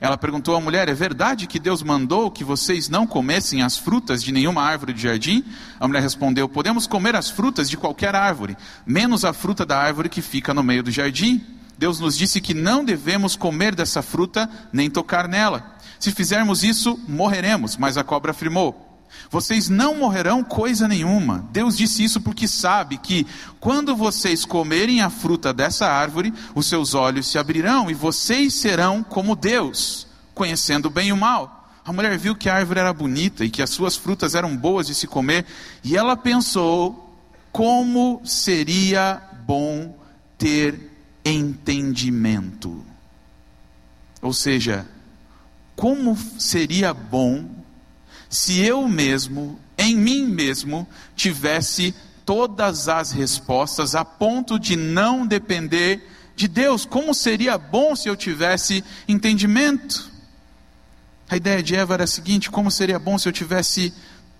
Ela 0.00 0.16
perguntou 0.16 0.56
à 0.56 0.60
mulher: 0.60 0.88
É 0.88 0.94
verdade 0.94 1.46
que 1.46 1.58
Deus 1.58 1.82
mandou 1.82 2.30
que 2.30 2.44
vocês 2.44 2.88
não 2.88 3.06
comessem 3.06 3.62
as 3.62 3.76
frutas 3.76 4.22
de 4.22 4.32
nenhuma 4.32 4.62
árvore 4.62 4.92
de 4.92 5.02
jardim? 5.02 5.44
A 5.78 5.86
mulher 5.86 6.02
respondeu: 6.02 6.48
Podemos 6.48 6.86
comer 6.86 7.16
as 7.16 7.30
frutas 7.30 7.68
de 7.68 7.76
qualquer 7.76 8.14
árvore, 8.14 8.56
menos 8.86 9.24
a 9.24 9.32
fruta 9.32 9.64
da 9.64 9.78
árvore 9.78 10.08
que 10.08 10.22
fica 10.22 10.52
no 10.54 10.62
meio 10.62 10.82
do 10.82 10.90
jardim. 10.90 11.44
Deus 11.78 12.00
nos 12.00 12.16
disse 12.16 12.40
que 12.40 12.54
não 12.54 12.84
devemos 12.84 13.36
comer 13.36 13.74
dessa 13.74 14.00
fruta 14.00 14.48
nem 14.72 14.88
tocar 14.88 15.28
nela. 15.28 15.76
Se 15.98 16.10
fizermos 16.10 16.62
isso, 16.62 16.98
morreremos. 17.06 17.76
Mas 17.76 17.96
a 17.96 18.04
cobra 18.04 18.30
afirmou: 18.30 18.85
vocês 19.30 19.68
não 19.68 19.96
morrerão 19.96 20.42
coisa 20.44 20.86
nenhuma. 20.86 21.48
Deus 21.52 21.76
disse 21.76 22.04
isso 22.04 22.20
porque 22.20 22.46
sabe 22.46 22.98
que 22.98 23.26
quando 23.60 23.96
vocês 23.96 24.44
comerem 24.44 25.00
a 25.00 25.10
fruta 25.10 25.52
dessa 25.52 25.86
árvore, 25.86 26.32
os 26.54 26.66
seus 26.66 26.94
olhos 26.94 27.26
se 27.26 27.38
abrirão 27.38 27.90
e 27.90 27.94
vocês 27.94 28.54
serão 28.54 29.02
como 29.02 29.36
Deus, 29.36 30.06
conhecendo 30.34 30.88
bem 30.88 31.12
o 31.12 31.16
mal. 31.16 31.70
A 31.84 31.92
mulher 31.92 32.18
viu 32.18 32.34
que 32.34 32.48
a 32.48 32.54
árvore 32.54 32.80
era 32.80 32.92
bonita 32.92 33.44
e 33.44 33.50
que 33.50 33.62
as 33.62 33.70
suas 33.70 33.96
frutas 33.96 34.34
eram 34.34 34.56
boas 34.56 34.88
de 34.88 34.94
se 34.94 35.06
comer, 35.06 35.46
e 35.84 35.96
ela 35.96 36.16
pensou 36.16 37.16
como 37.52 38.20
seria 38.24 39.22
bom 39.46 39.96
ter 40.36 40.90
entendimento. 41.24 42.84
Ou 44.20 44.32
seja, 44.32 44.86
como 45.76 46.16
seria 46.38 46.92
bom 46.92 47.55
se 48.36 48.60
eu 48.60 48.86
mesmo, 48.86 49.58
em 49.78 49.96
mim 49.96 50.26
mesmo, 50.26 50.86
tivesse 51.16 51.94
todas 52.22 52.86
as 52.86 53.10
respostas 53.10 53.94
a 53.94 54.04
ponto 54.04 54.58
de 54.58 54.76
não 54.76 55.26
depender 55.26 56.06
de 56.36 56.46
Deus. 56.46 56.84
Como 56.84 57.14
seria 57.14 57.56
bom 57.56 57.96
se 57.96 58.08
eu 58.08 58.14
tivesse 58.14 58.84
entendimento? 59.08 60.10
A 61.30 61.36
ideia 61.36 61.62
de 61.62 61.74
Eva 61.74 61.94
era 61.94 62.04
a 62.04 62.06
seguinte: 62.06 62.50
como 62.50 62.70
seria 62.70 62.98
bom 62.98 63.16
se 63.16 63.26
eu 63.26 63.32
tivesse 63.32 63.90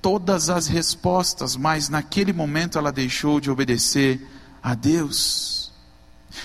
todas 0.02 0.50
as 0.50 0.66
respostas, 0.66 1.56
mas 1.56 1.88
naquele 1.88 2.34
momento 2.34 2.76
ela 2.76 2.92
deixou 2.92 3.40
de 3.40 3.50
obedecer 3.50 4.20
a 4.62 4.74
Deus. 4.74 5.72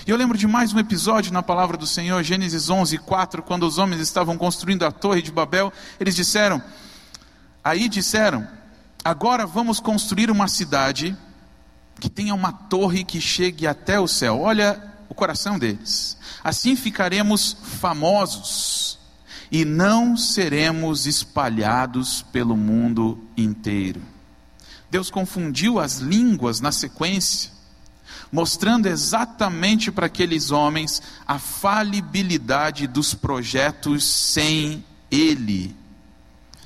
E 0.06 0.10
eu 0.10 0.16
lembro 0.16 0.38
de 0.38 0.46
mais 0.46 0.72
um 0.72 0.78
episódio 0.78 1.34
na 1.34 1.42
palavra 1.42 1.76
do 1.76 1.86
Senhor, 1.86 2.22
Gênesis 2.22 2.70
11, 2.70 2.96
4, 2.96 3.42
quando 3.42 3.64
os 3.64 3.76
homens 3.76 4.00
estavam 4.00 4.38
construindo 4.38 4.86
a 4.86 4.90
torre 4.90 5.20
de 5.20 5.30
Babel, 5.30 5.70
eles 6.00 6.16
disseram: 6.16 6.62
Aí 7.64 7.88
disseram: 7.88 8.46
agora 9.04 9.46
vamos 9.46 9.78
construir 9.78 10.30
uma 10.30 10.48
cidade 10.48 11.16
que 12.00 12.10
tenha 12.10 12.34
uma 12.34 12.52
torre 12.52 13.04
que 13.04 13.20
chegue 13.20 13.66
até 13.66 14.00
o 14.00 14.08
céu. 14.08 14.40
Olha 14.40 14.92
o 15.08 15.14
coração 15.14 15.58
deles. 15.58 16.16
Assim 16.42 16.74
ficaremos 16.74 17.56
famosos 17.62 18.98
e 19.50 19.64
não 19.64 20.16
seremos 20.16 21.06
espalhados 21.06 22.22
pelo 22.32 22.56
mundo 22.56 23.22
inteiro. 23.36 24.02
Deus 24.90 25.10
confundiu 25.10 25.78
as 25.78 25.98
línguas 25.98 26.60
na 26.60 26.72
sequência, 26.72 27.50
mostrando 28.32 28.86
exatamente 28.86 29.92
para 29.92 30.06
aqueles 30.06 30.50
homens 30.50 31.00
a 31.26 31.38
falibilidade 31.38 32.86
dos 32.86 33.14
projetos 33.14 34.04
sem 34.04 34.84
Ele 35.10 35.81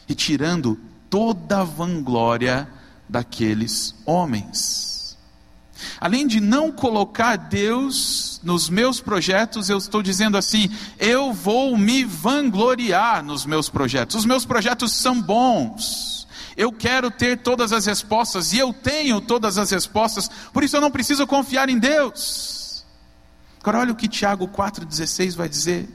e 0.09 0.15
tirando 0.15 0.79
toda 1.11 1.61
a 1.61 1.65
vanglória 1.65 2.69
daqueles 3.09 3.95
homens. 4.05 5.17
Além 6.01 6.27
de 6.27 6.41
não 6.41 6.73
colocar 6.73 7.37
Deus 7.37 8.41
nos 8.43 8.69
meus 8.69 9.01
projetos, 9.01 9.69
eu 9.69 9.77
estou 9.77 10.03
dizendo 10.03 10.39
assim: 10.39 10.71
eu 10.99 11.33
vou 11.33 11.77
me 11.77 12.05
vangloriar 12.05 13.23
nos 13.23 13.45
meus 13.45 13.69
projetos. 13.69 14.17
Os 14.17 14.25
meus 14.25 14.47
projetos 14.47 14.93
são 14.93 15.21
bons. 15.21 16.27
Eu 16.57 16.73
quero 16.73 17.11
ter 17.11 17.39
todas 17.39 17.73
as 17.73 17.85
respostas 17.85 18.55
e 18.55 18.59
eu 18.59 18.73
tenho 18.73 19.21
todas 19.21 19.59
as 19.59 19.71
respostas, 19.71 20.31
por 20.55 20.65
isso 20.65 20.75
eu 20.75 20.81
não 20.81 20.91
preciso 20.91 21.27
confiar 21.27 21.69
em 21.69 21.79
Deus. 21.79 22.85
Agora, 23.61 23.81
olha 23.81 23.93
o 23.93 23.97
que 23.97 24.09
Tiago 24.09 24.49
4,16 24.49 25.37
vai 25.37 25.49
dizer. 25.49 25.89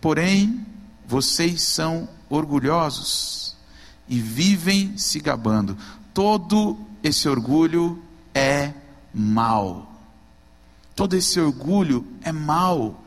Porém, 0.00 0.66
vocês 1.06 1.62
são 1.62 2.08
orgulhosos 2.28 3.56
e 4.08 4.20
vivem 4.20 4.96
se 4.96 5.20
gabando. 5.20 5.76
Todo 6.12 6.78
esse 7.02 7.28
orgulho 7.28 8.02
é 8.34 8.72
mal. 9.12 9.92
Todo 10.94 11.14
esse 11.14 11.38
orgulho 11.40 12.06
é 12.22 12.32
mal. 12.32 13.02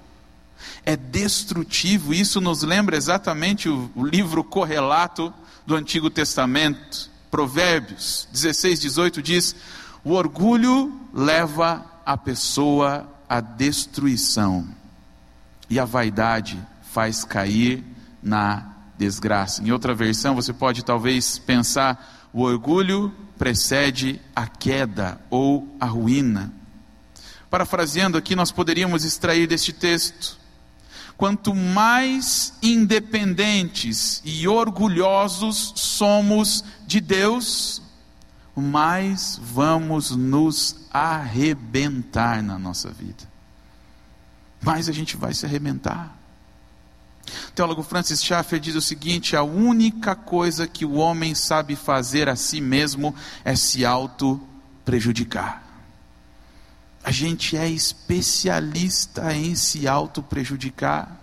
É 0.86 0.96
destrutivo. 0.96 2.14
Isso 2.14 2.42
nos 2.42 2.64
lembra 2.64 2.98
exatamente 2.98 3.70
o, 3.70 3.90
livro 4.04 4.44
correlato 4.44 5.34
do 5.66 5.76
Antigo 5.76 6.10
Testamento. 6.10 7.10
Provérbios 7.32 8.28
16, 8.32 8.80
18 8.80 9.22
diz: 9.22 9.56
O 10.04 10.12
orgulho 10.12 11.00
leva 11.14 11.86
a 12.06 12.18
pessoa 12.18 13.08
à 13.28 13.40
destruição, 13.40 14.68
e 15.70 15.80
a 15.80 15.86
vaidade 15.86 16.60
faz 16.92 17.24
cair 17.24 17.84
na 18.22 18.79
desgraça. 19.00 19.64
Em 19.64 19.72
outra 19.72 19.96
versão, 19.96 20.36
você 20.36 20.52
pode 20.52 20.84
talvez 20.84 21.40
pensar: 21.40 22.30
o 22.34 22.42
orgulho 22.42 23.12
precede 23.38 24.22
a 24.36 24.46
queda 24.46 25.20
ou 25.30 25.76
a 25.80 25.86
ruína. 25.86 26.54
Parafraseando 27.50 28.18
aqui, 28.18 28.36
nós 28.36 28.52
poderíamos 28.52 29.06
extrair 29.06 29.48
deste 29.48 29.72
texto: 29.72 30.38
quanto 31.18 31.56
mais 31.56 32.54
independentes 32.62 34.22
e 34.26 34.48
orgulhosos 34.48 35.74
somos 35.78 36.64
de 36.86 37.00
Deus, 37.00 37.82
mais 38.56 39.40
vamos 39.42 40.12
nos 40.12 40.76
arrebentar 40.92 42.44
na 42.44 42.60
nossa 42.60 42.92
vida. 42.92 43.30
mais 44.62 44.90
a 44.90 44.92
gente 44.92 45.16
vai 45.16 45.34
se 45.34 45.46
arrebentar. 45.46 46.19
O 47.50 47.52
teólogo 47.52 47.84
Francis 47.84 48.24
Schaeffer 48.24 48.60
diz 48.60 48.76
o 48.76 48.82
seguinte: 48.82 49.36
a 49.36 49.44
única 49.44 50.16
coisa 50.16 50.68
que 50.68 50.86
o 50.86 50.94
homem 50.94 51.36
sabe 51.36 51.76
fazer 51.76 52.30
a 52.30 52.36
si 52.36 52.62
mesmo 52.62 53.16
é 53.44 53.56
se 53.56 53.86
auto-prejudicar. 53.86 55.64
A 57.04 57.12
gente 57.12 57.56
é 57.56 57.70
especialista 57.70 59.34
em 59.34 59.56
se 59.56 59.88
auto-prejudicar. 59.88 61.20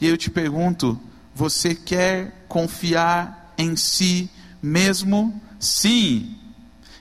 E 0.00 0.06
eu 0.06 0.16
te 0.16 0.30
pergunto: 0.30 0.98
você 1.34 1.74
quer 1.74 2.44
confiar 2.48 3.54
em 3.56 3.76
si 3.76 4.30
mesmo? 4.62 5.40
Sim. 5.58 6.36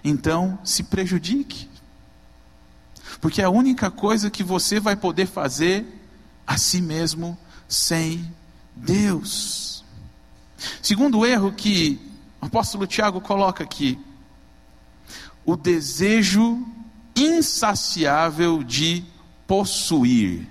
Então 0.03 0.59
se 0.63 0.83
prejudique. 0.83 1.67
Porque 3.19 3.41
é 3.41 3.45
a 3.45 3.49
única 3.49 3.89
coisa 3.89 4.29
que 4.29 4.43
você 4.43 4.79
vai 4.79 4.95
poder 4.95 5.25
fazer 5.25 5.85
a 6.45 6.57
si 6.57 6.81
mesmo 6.81 7.37
sem 7.67 8.31
Deus. 8.75 9.83
Segundo 10.81 11.25
erro 11.25 11.51
que 11.51 11.99
o 12.41 12.45
apóstolo 12.45 12.87
Tiago 12.87 13.21
coloca 13.21 13.63
aqui, 13.63 13.99
o 15.45 15.55
desejo 15.55 16.65
insaciável 17.15 18.63
de 18.63 19.03
possuir, 19.47 20.47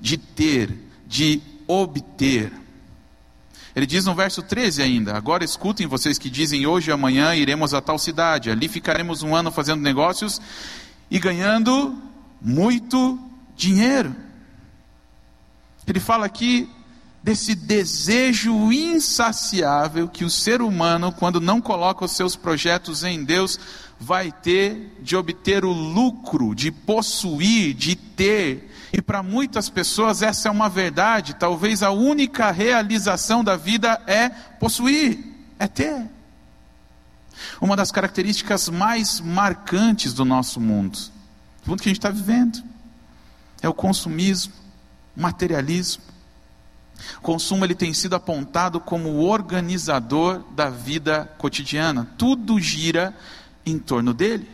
de 0.00 0.16
ter, 0.16 0.76
de 1.06 1.40
obter. 1.66 2.52
Ele 3.74 3.86
diz 3.86 4.04
no 4.04 4.14
verso 4.14 4.42
13 4.42 4.82
ainda: 4.82 5.16
Agora 5.16 5.44
escutem 5.44 5.86
vocês 5.86 6.18
que 6.18 6.28
dizem 6.28 6.66
hoje 6.66 6.90
e 6.90 6.92
amanhã 6.92 7.34
iremos 7.34 7.72
a 7.72 7.80
tal 7.80 7.98
cidade, 7.98 8.50
ali 8.50 8.68
ficaremos 8.68 9.22
um 9.22 9.34
ano 9.34 9.50
fazendo 9.50 9.82
negócios 9.82 10.40
e 11.10 11.18
ganhando 11.18 11.96
muito 12.40 13.18
dinheiro. 13.56 14.14
Ele 15.90 15.98
fala 15.98 16.24
aqui 16.24 16.70
desse 17.20 17.52
desejo 17.52 18.70
insaciável 18.70 20.08
que 20.08 20.24
o 20.24 20.30
ser 20.30 20.62
humano, 20.62 21.10
quando 21.10 21.40
não 21.40 21.60
coloca 21.60 22.04
os 22.04 22.12
seus 22.12 22.36
projetos 22.36 23.02
em 23.02 23.24
Deus, 23.24 23.58
vai 23.98 24.30
ter 24.30 24.96
de 25.02 25.16
obter 25.16 25.64
o 25.64 25.72
lucro, 25.72 26.54
de 26.54 26.70
possuir, 26.70 27.74
de 27.74 27.96
ter. 27.96 28.72
E 28.92 29.02
para 29.02 29.20
muitas 29.20 29.68
pessoas 29.68 30.22
essa 30.22 30.48
é 30.48 30.52
uma 30.52 30.68
verdade, 30.68 31.34
talvez 31.34 31.82
a 31.82 31.90
única 31.90 32.52
realização 32.52 33.42
da 33.42 33.56
vida 33.56 34.00
é 34.06 34.28
possuir, 34.28 35.18
é 35.58 35.66
ter. 35.66 36.08
Uma 37.60 37.74
das 37.74 37.90
características 37.90 38.68
mais 38.68 39.20
marcantes 39.20 40.14
do 40.14 40.24
nosso 40.24 40.60
mundo, 40.60 41.00
do 41.64 41.70
mundo 41.70 41.82
que 41.82 41.88
a 41.88 41.90
gente 41.90 41.98
está 41.98 42.10
vivendo, 42.10 42.62
é 43.60 43.68
o 43.68 43.74
consumismo, 43.74 44.59
materialismo. 45.20 46.02
O 47.18 47.20
consumo 47.20 47.64
ele 47.64 47.74
tem 47.74 47.94
sido 47.94 48.14
apontado 48.14 48.80
como 48.80 49.08
o 49.08 49.24
organizador 49.24 50.42
da 50.52 50.68
vida 50.68 51.32
cotidiana. 51.38 52.08
Tudo 52.18 52.58
gira 52.60 53.16
em 53.64 53.78
torno 53.78 54.12
dele. 54.12 54.48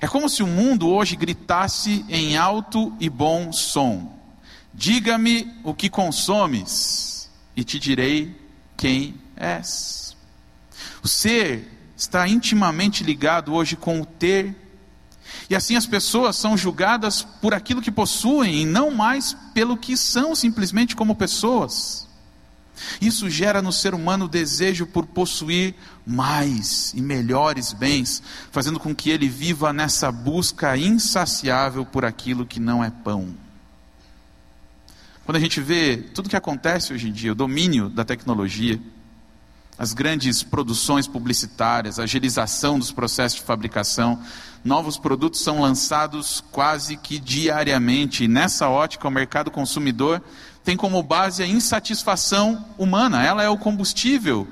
É 0.00 0.06
como 0.06 0.28
se 0.28 0.42
o 0.42 0.46
mundo 0.46 0.88
hoje 0.88 1.16
gritasse 1.16 2.04
em 2.08 2.36
alto 2.36 2.92
e 3.00 3.10
bom 3.10 3.52
som: 3.52 4.18
Diga-me 4.72 5.52
o 5.62 5.74
que 5.74 5.90
consomes, 5.90 7.30
e 7.56 7.64
te 7.64 7.78
direi 7.78 8.34
quem 8.76 9.14
és. 9.36 10.16
O 11.02 11.08
ser 11.08 11.70
está 11.96 12.26
intimamente 12.26 13.04
ligado 13.04 13.52
hoje 13.54 13.76
com 13.76 14.00
o 14.00 14.06
ter, 14.06 14.54
e 15.48 15.54
assim 15.54 15.76
as 15.76 15.86
pessoas 15.86 16.36
são 16.36 16.56
julgadas 16.56 17.22
por 17.22 17.54
aquilo 17.54 17.82
que 17.82 17.90
possuem 17.90 18.62
e 18.62 18.66
não 18.66 18.90
mais 18.90 19.36
pelo 19.52 19.76
que 19.76 19.96
são 19.96 20.34
simplesmente 20.34 20.96
como 20.96 21.14
pessoas. 21.14 22.04
Isso 23.00 23.30
gera 23.30 23.62
no 23.62 23.72
ser 23.72 23.94
humano 23.94 24.24
o 24.24 24.28
desejo 24.28 24.86
por 24.86 25.06
possuir 25.06 25.74
mais 26.06 26.92
e 26.94 27.00
melhores 27.00 27.72
bens, 27.72 28.22
fazendo 28.50 28.80
com 28.80 28.94
que 28.94 29.10
ele 29.10 29.28
viva 29.28 29.72
nessa 29.72 30.10
busca 30.10 30.76
insaciável 30.76 31.86
por 31.86 32.04
aquilo 32.04 32.46
que 32.46 32.58
não 32.58 32.82
é 32.82 32.90
pão. 32.90 33.34
Quando 35.24 35.36
a 35.36 35.40
gente 35.40 35.60
vê 35.60 35.96
tudo 35.96 36.28
que 36.28 36.36
acontece 36.36 36.92
hoje 36.92 37.08
em 37.08 37.12
dia, 37.12 37.32
o 37.32 37.34
domínio 37.34 37.88
da 37.88 38.04
tecnologia, 38.04 38.78
as 39.78 39.94
grandes 39.94 40.42
produções 40.42 41.06
publicitárias, 41.06 41.98
a 41.98 42.02
agilização 42.02 42.78
dos 42.78 42.92
processos 42.92 43.38
de 43.38 43.46
fabricação, 43.46 44.22
novos 44.64 44.96
produtos 44.96 45.40
são 45.40 45.60
lançados 45.60 46.42
quase 46.50 46.96
que 46.96 47.18
diariamente. 47.18 48.24
E 48.24 48.28
nessa 48.28 48.68
ótica, 48.68 49.06
o 49.06 49.10
mercado 49.10 49.50
consumidor 49.50 50.22
tem 50.64 50.76
como 50.76 51.02
base 51.02 51.42
a 51.42 51.46
insatisfação 51.46 52.64
humana, 52.78 53.22
ela 53.22 53.42
é 53.42 53.48
o 53.48 53.58
combustível 53.58 54.48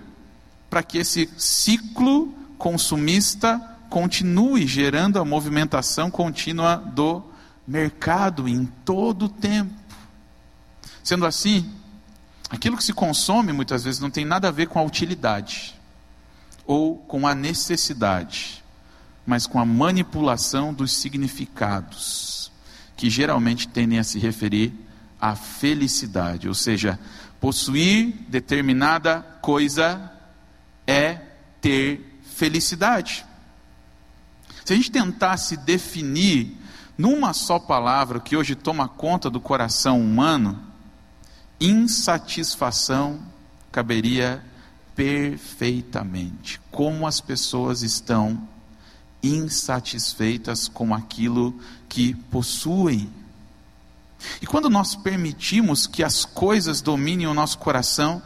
para 0.68 0.82
que 0.82 0.98
esse 0.98 1.28
ciclo 1.38 2.32
consumista 2.58 3.60
continue 3.88 4.66
gerando 4.66 5.18
a 5.18 5.24
movimentação 5.24 6.10
contínua 6.10 6.76
do 6.76 7.22
mercado 7.66 8.48
em 8.48 8.66
todo 8.84 9.26
o 9.26 9.28
tempo. 9.28 9.72
Sendo 11.02 11.26
assim, 11.26 11.70
aquilo 12.48 12.76
que 12.76 12.84
se 12.84 12.92
consome 12.92 13.52
muitas 13.52 13.84
vezes 13.84 14.00
não 14.00 14.10
tem 14.10 14.24
nada 14.24 14.48
a 14.48 14.50
ver 14.50 14.68
com 14.68 14.78
a 14.78 14.82
utilidade 14.82 15.74
ou 16.66 16.96
com 16.96 17.26
a 17.26 17.34
necessidade, 17.34 18.61
mas 19.26 19.46
com 19.46 19.58
a 19.58 19.66
manipulação 19.66 20.72
dos 20.74 20.92
significados, 20.92 22.50
que 22.96 23.08
geralmente 23.08 23.68
tendem 23.68 23.98
a 23.98 24.04
se 24.04 24.18
referir 24.18 24.72
a 25.20 25.36
felicidade, 25.36 26.48
ou 26.48 26.54
seja, 26.54 26.98
possuir 27.40 28.14
determinada 28.28 29.20
coisa 29.40 30.12
é 30.86 31.18
ter 31.60 32.18
felicidade. 32.22 33.24
Se 34.64 34.72
a 34.72 34.76
gente 34.76 34.90
tentasse 34.90 35.56
definir 35.56 36.56
numa 36.96 37.32
só 37.32 37.58
palavra 37.58 38.20
que 38.20 38.36
hoje 38.36 38.54
toma 38.54 38.88
conta 38.88 39.30
do 39.30 39.40
coração 39.40 40.00
humano, 40.00 40.60
insatisfação 41.60 43.20
caberia 43.70 44.44
perfeitamente. 44.94 46.60
Como 46.70 47.06
as 47.06 47.20
pessoas 47.20 47.82
estão 47.82 48.46
insatisfeitas 49.22 50.68
com 50.68 50.94
aquilo 50.94 51.54
que 51.88 52.14
possuem. 52.14 53.10
E 54.40 54.46
quando 54.46 54.70
nós 54.70 54.94
permitimos 54.94 55.86
que 55.86 56.02
as 56.02 56.24
coisas 56.24 56.80
dominem 56.80 57.26
o 57.26 57.34
nosso 57.34 57.58
coração, 57.58 58.22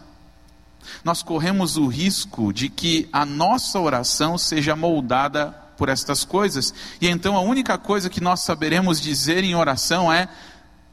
nós 1.04 1.22
corremos 1.22 1.76
o 1.76 1.87
risco 1.87 2.52
de 2.52 2.68
que 2.68 3.09
a 3.12 3.24
nossa 3.24 3.78
oração 3.80 4.38
seja 4.38 4.76
moldada 4.76 5.50
por 5.76 5.88
estas 5.88 6.24
coisas. 6.24 6.72
E 7.00 7.09
então 7.09 7.37
a 7.37 7.40
única 7.40 7.76
coisa 7.76 8.11
que 8.11 8.20
nós 8.20 8.40
saberemos 8.40 9.00
dizer 9.00 9.44
em 9.44 9.54
oração 9.54 10.12
é: 10.12 10.28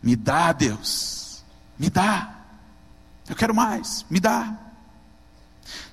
me 0.01 0.15
dá, 0.15 0.51
Deus, 0.51 1.43
me 1.77 1.89
dá. 1.89 2.35
Eu 3.27 3.35
quero 3.35 3.53
mais, 3.53 4.05
me 4.09 4.19
dá. 4.19 4.57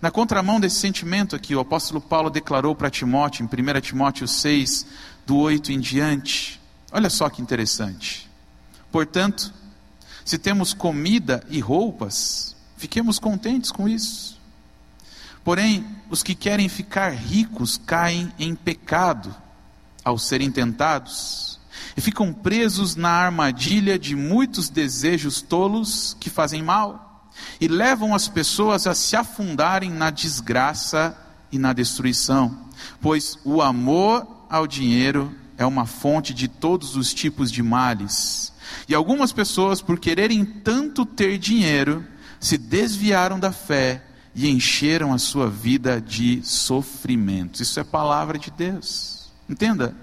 Na 0.00 0.10
contramão 0.10 0.58
desse 0.58 0.76
sentimento 0.76 1.36
aqui, 1.36 1.54
o 1.54 1.60
apóstolo 1.60 2.00
Paulo 2.00 2.30
declarou 2.30 2.74
para 2.74 2.90
Timóteo, 2.90 3.42
em 3.42 3.76
1 3.76 3.80
Timóteo 3.80 4.26
6, 4.26 4.86
do 5.26 5.36
8 5.36 5.72
em 5.72 5.80
diante. 5.80 6.60
Olha 6.92 7.10
só 7.10 7.28
que 7.28 7.42
interessante. 7.42 8.28
Portanto, 8.90 9.52
se 10.24 10.38
temos 10.38 10.72
comida 10.72 11.44
e 11.48 11.60
roupas, 11.60 12.56
fiquemos 12.76 13.18
contentes 13.18 13.70
com 13.70 13.88
isso. 13.88 14.38
Porém, 15.44 15.86
os 16.10 16.22
que 16.22 16.34
querem 16.34 16.68
ficar 16.68 17.10
ricos 17.10 17.78
caem 17.78 18.32
em 18.38 18.54
pecado 18.54 19.34
ao 20.04 20.18
serem 20.18 20.50
tentados 20.50 21.58
e 21.96 22.00
ficam 22.00 22.32
presos 22.32 22.96
na 22.96 23.10
armadilha 23.10 23.98
de 23.98 24.14
muitos 24.14 24.68
desejos 24.68 25.40
tolos 25.42 26.16
que 26.20 26.30
fazem 26.30 26.62
mal 26.62 27.09
e 27.60 27.68
levam 27.68 28.14
as 28.14 28.28
pessoas 28.28 28.86
a 28.86 28.94
se 28.94 29.16
afundarem 29.16 29.90
na 29.90 30.10
desgraça 30.10 31.16
e 31.52 31.58
na 31.58 31.72
destruição, 31.72 32.66
pois 33.00 33.38
o 33.44 33.60
amor 33.60 34.26
ao 34.48 34.66
dinheiro 34.66 35.34
é 35.58 35.66
uma 35.66 35.86
fonte 35.86 36.32
de 36.32 36.48
todos 36.48 36.96
os 36.96 37.12
tipos 37.12 37.50
de 37.52 37.62
males 37.62 38.50
e 38.88 38.94
algumas 38.94 39.32
pessoas, 39.32 39.80
por 39.80 39.98
quererem 39.98 40.44
tanto 40.44 41.04
ter 41.04 41.38
dinheiro, 41.38 42.04
se 42.38 42.56
desviaram 42.56 43.38
da 43.38 43.52
fé 43.52 44.02
e 44.34 44.48
encheram 44.48 45.12
a 45.12 45.18
sua 45.18 45.48
vida 45.48 46.00
de 46.00 46.40
sofrimentos. 46.42 47.60
Isso 47.60 47.78
é 47.78 47.84
palavra 47.84 48.38
de 48.38 48.50
Deus. 48.50 49.30
Entenda. 49.48 49.94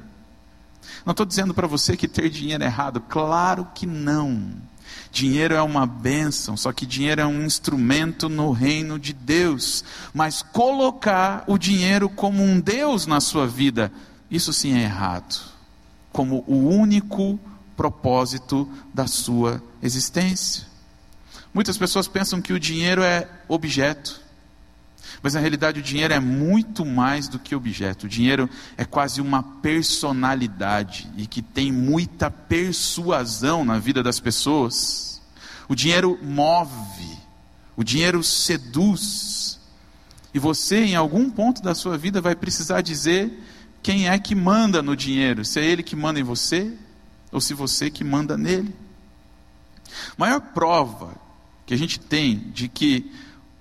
Não 1.06 1.12
estou 1.12 1.26
dizendo 1.26 1.54
para 1.54 1.68
você 1.68 1.96
que 1.96 2.08
ter 2.08 2.30
dinheiro 2.30 2.64
é 2.64 2.68
errado. 2.68 3.02
Claro 3.02 3.68
que 3.74 3.86
não. 3.86 4.54
Dinheiro 5.12 5.56
é 5.56 5.62
uma 5.62 5.86
bênção, 5.86 6.56
só 6.56 6.72
que 6.72 6.86
dinheiro 6.86 7.22
é 7.22 7.26
um 7.26 7.44
instrumento 7.44 8.30
no 8.30 8.52
reino 8.52 9.00
de 9.00 9.14
Deus. 9.14 9.84
Mas 10.14 10.42
colocar 10.42 11.44
o 11.48 11.58
dinheiro 11.58 12.10
como 12.10 12.44
um 12.44 12.60
Deus 12.60 13.06
na 13.06 13.20
sua 13.20 13.48
vida, 13.48 13.92
isso 14.30 14.52
sim 14.54 14.78
é 14.78 14.84
errado. 14.84 15.42
Como 16.12 16.44
o 16.48 16.68
único 16.70 17.40
propósito 17.76 18.68
da 18.94 19.08
sua 19.08 19.62
existência. 19.82 20.66
Muitas 21.54 21.78
pessoas 21.78 22.08
pensam 22.08 22.42
que 22.42 22.54
o 22.54 22.60
dinheiro 22.60 23.02
é 23.02 23.28
objeto, 23.48 24.22
mas 25.22 25.34
na 25.34 25.40
realidade 25.40 25.80
o 25.80 25.84
dinheiro 25.84 26.14
é 26.14 26.20
muito 26.20 26.86
mais 26.86 27.28
do 27.28 27.40
que 27.40 27.56
objeto. 27.56 28.06
O 28.06 28.10
dinheiro 28.10 28.50
é 28.78 28.86
quase 28.86 29.22
uma 29.22 29.42
personalidade 29.42 31.10
e 31.18 31.26
que 31.26 31.42
tem 31.42 31.72
muita 31.72 32.30
persuasão 32.30 33.66
na 33.66 33.80
vida 33.80 34.04
das 34.04 34.20
pessoas. 34.20 35.22
O 35.68 35.76
dinheiro 35.76 36.18
move, 36.22 37.18
o 37.76 37.84
dinheiro 37.84 38.24
seduz. 38.24 39.60
E 40.34 40.40
você, 40.40 40.84
em 40.84 40.96
algum 40.96 41.30
ponto 41.30 41.62
da 41.62 41.74
sua 41.74 41.98
vida, 41.98 42.22
vai 42.22 42.36
precisar 42.36 42.82
dizer 42.82 43.32
quem 43.82 44.08
é 44.10 44.20
que 44.20 44.36
manda 44.36 44.82
no 44.82 44.96
dinheiro: 44.96 45.44
se 45.44 45.60
é 45.60 45.66
ele 45.66 45.84
que 45.84 45.96
manda 45.96 46.20
em 46.20 46.24
você 46.24 46.74
ou 47.32 47.42
se 47.42 47.54
você 47.54 47.90
que 47.90 48.04
manda 48.04 48.38
nele. 48.38 48.74
Maior 50.18 50.40
prova 50.40 51.16
que 51.66 51.74
a 51.74 51.78
gente 51.78 52.00
tem 52.00 52.38
de 52.54 52.68
que 52.68 53.12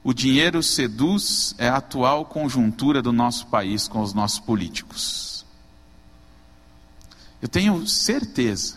o 0.06 0.14
dinheiro 0.14 0.62
seduz 0.62 1.52
é 1.58 1.68
a 1.68 1.78
atual 1.78 2.26
conjuntura 2.26 3.02
do 3.02 3.12
nosso 3.12 3.48
país 3.48 3.88
com 3.88 4.00
os 4.00 4.14
nossos 4.14 4.38
políticos. 4.38 5.44
Eu 7.42 7.48
tenho 7.48 7.84
certeza 7.88 8.76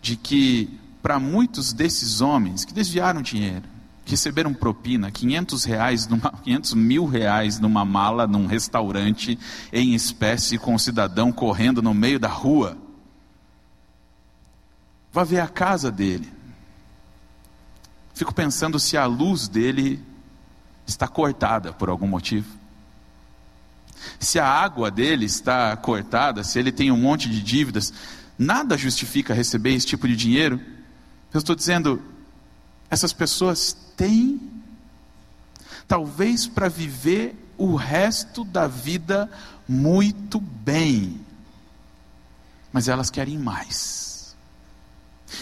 de 0.00 0.14
que 0.14 0.78
para 1.02 1.18
muitos 1.18 1.72
desses 1.72 2.20
homens 2.20 2.64
que 2.64 2.72
desviaram 2.72 3.20
dinheiro, 3.20 3.64
que 4.04 4.12
receberam 4.12 4.54
propina, 4.54 5.10
500, 5.10 5.64
reais 5.64 6.06
numa, 6.06 6.30
500 6.44 6.74
mil 6.74 7.04
reais 7.04 7.58
numa 7.58 7.84
mala, 7.84 8.24
num 8.24 8.46
restaurante, 8.46 9.36
em 9.72 9.96
espécie, 9.96 10.58
com 10.58 10.76
um 10.76 10.78
cidadão 10.78 11.32
correndo 11.32 11.82
no 11.82 11.92
meio 11.92 12.20
da 12.20 12.28
rua, 12.28 12.78
vá 15.12 15.24
ver 15.24 15.40
a 15.40 15.48
casa 15.48 15.90
dele. 15.90 16.37
Fico 18.18 18.34
pensando 18.34 18.80
se 18.80 18.96
a 18.96 19.06
luz 19.06 19.46
dele 19.46 20.04
está 20.84 21.06
cortada 21.06 21.72
por 21.72 21.88
algum 21.88 22.08
motivo. 22.08 22.52
Se 24.18 24.40
a 24.40 24.44
água 24.44 24.90
dele 24.90 25.24
está 25.24 25.76
cortada, 25.76 26.42
se 26.42 26.58
ele 26.58 26.72
tem 26.72 26.90
um 26.90 26.96
monte 26.96 27.28
de 27.30 27.40
dívidas, 27.40 27.92
nada 28.36 28.76
justifica 28.76 29.32
receber 29.32 29.72
esse 29.72 29.86
tipo 29.86 30.08
de 30.08 30.16
dinheiro. 30.16 30.60
Eu 31.32 31.38
estou 31.38 31.54
dizendo, 31.54 32.02
essas 32.90 33.12
pessoas 33.12 33.72
têm, 33.96 34.40
talvez 35.86 36.44
para 36.44 36.68
viver 36.68 37.36
o 37.56 37.76
resto 37.76 38.42
da 38.42 38.66
vida 38.66 39.30
muito 39.68 40.40
bem, 40.40 41.20
mas 42.72 42.88
elas 42.88 43.10
querem 43.10 43.38
mais. 43.38 44.07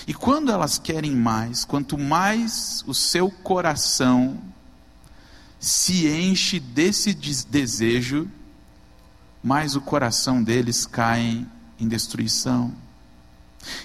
E 0.07 0.15
quando 0.15 0.51
elas 0.51 0.79
querem 0.79 1.15
mais, 1.15 1.65
quanto 1.65 1.97
mais 1.97 2.83
o 2.87 2.95
seu 2.95 3.31
coração 3.31 4.39
se 5.59 6.09
enche 6.09 6.61
desse 6.61 7.15
desejo, 7.15 8.31
mais 9.43 9.77
o 9.77 9.81
coração 9.81 10.43
deles 10.43 10.87
cai 10.87 11.47
em 11.79 11.89
destruição 11.89 12.75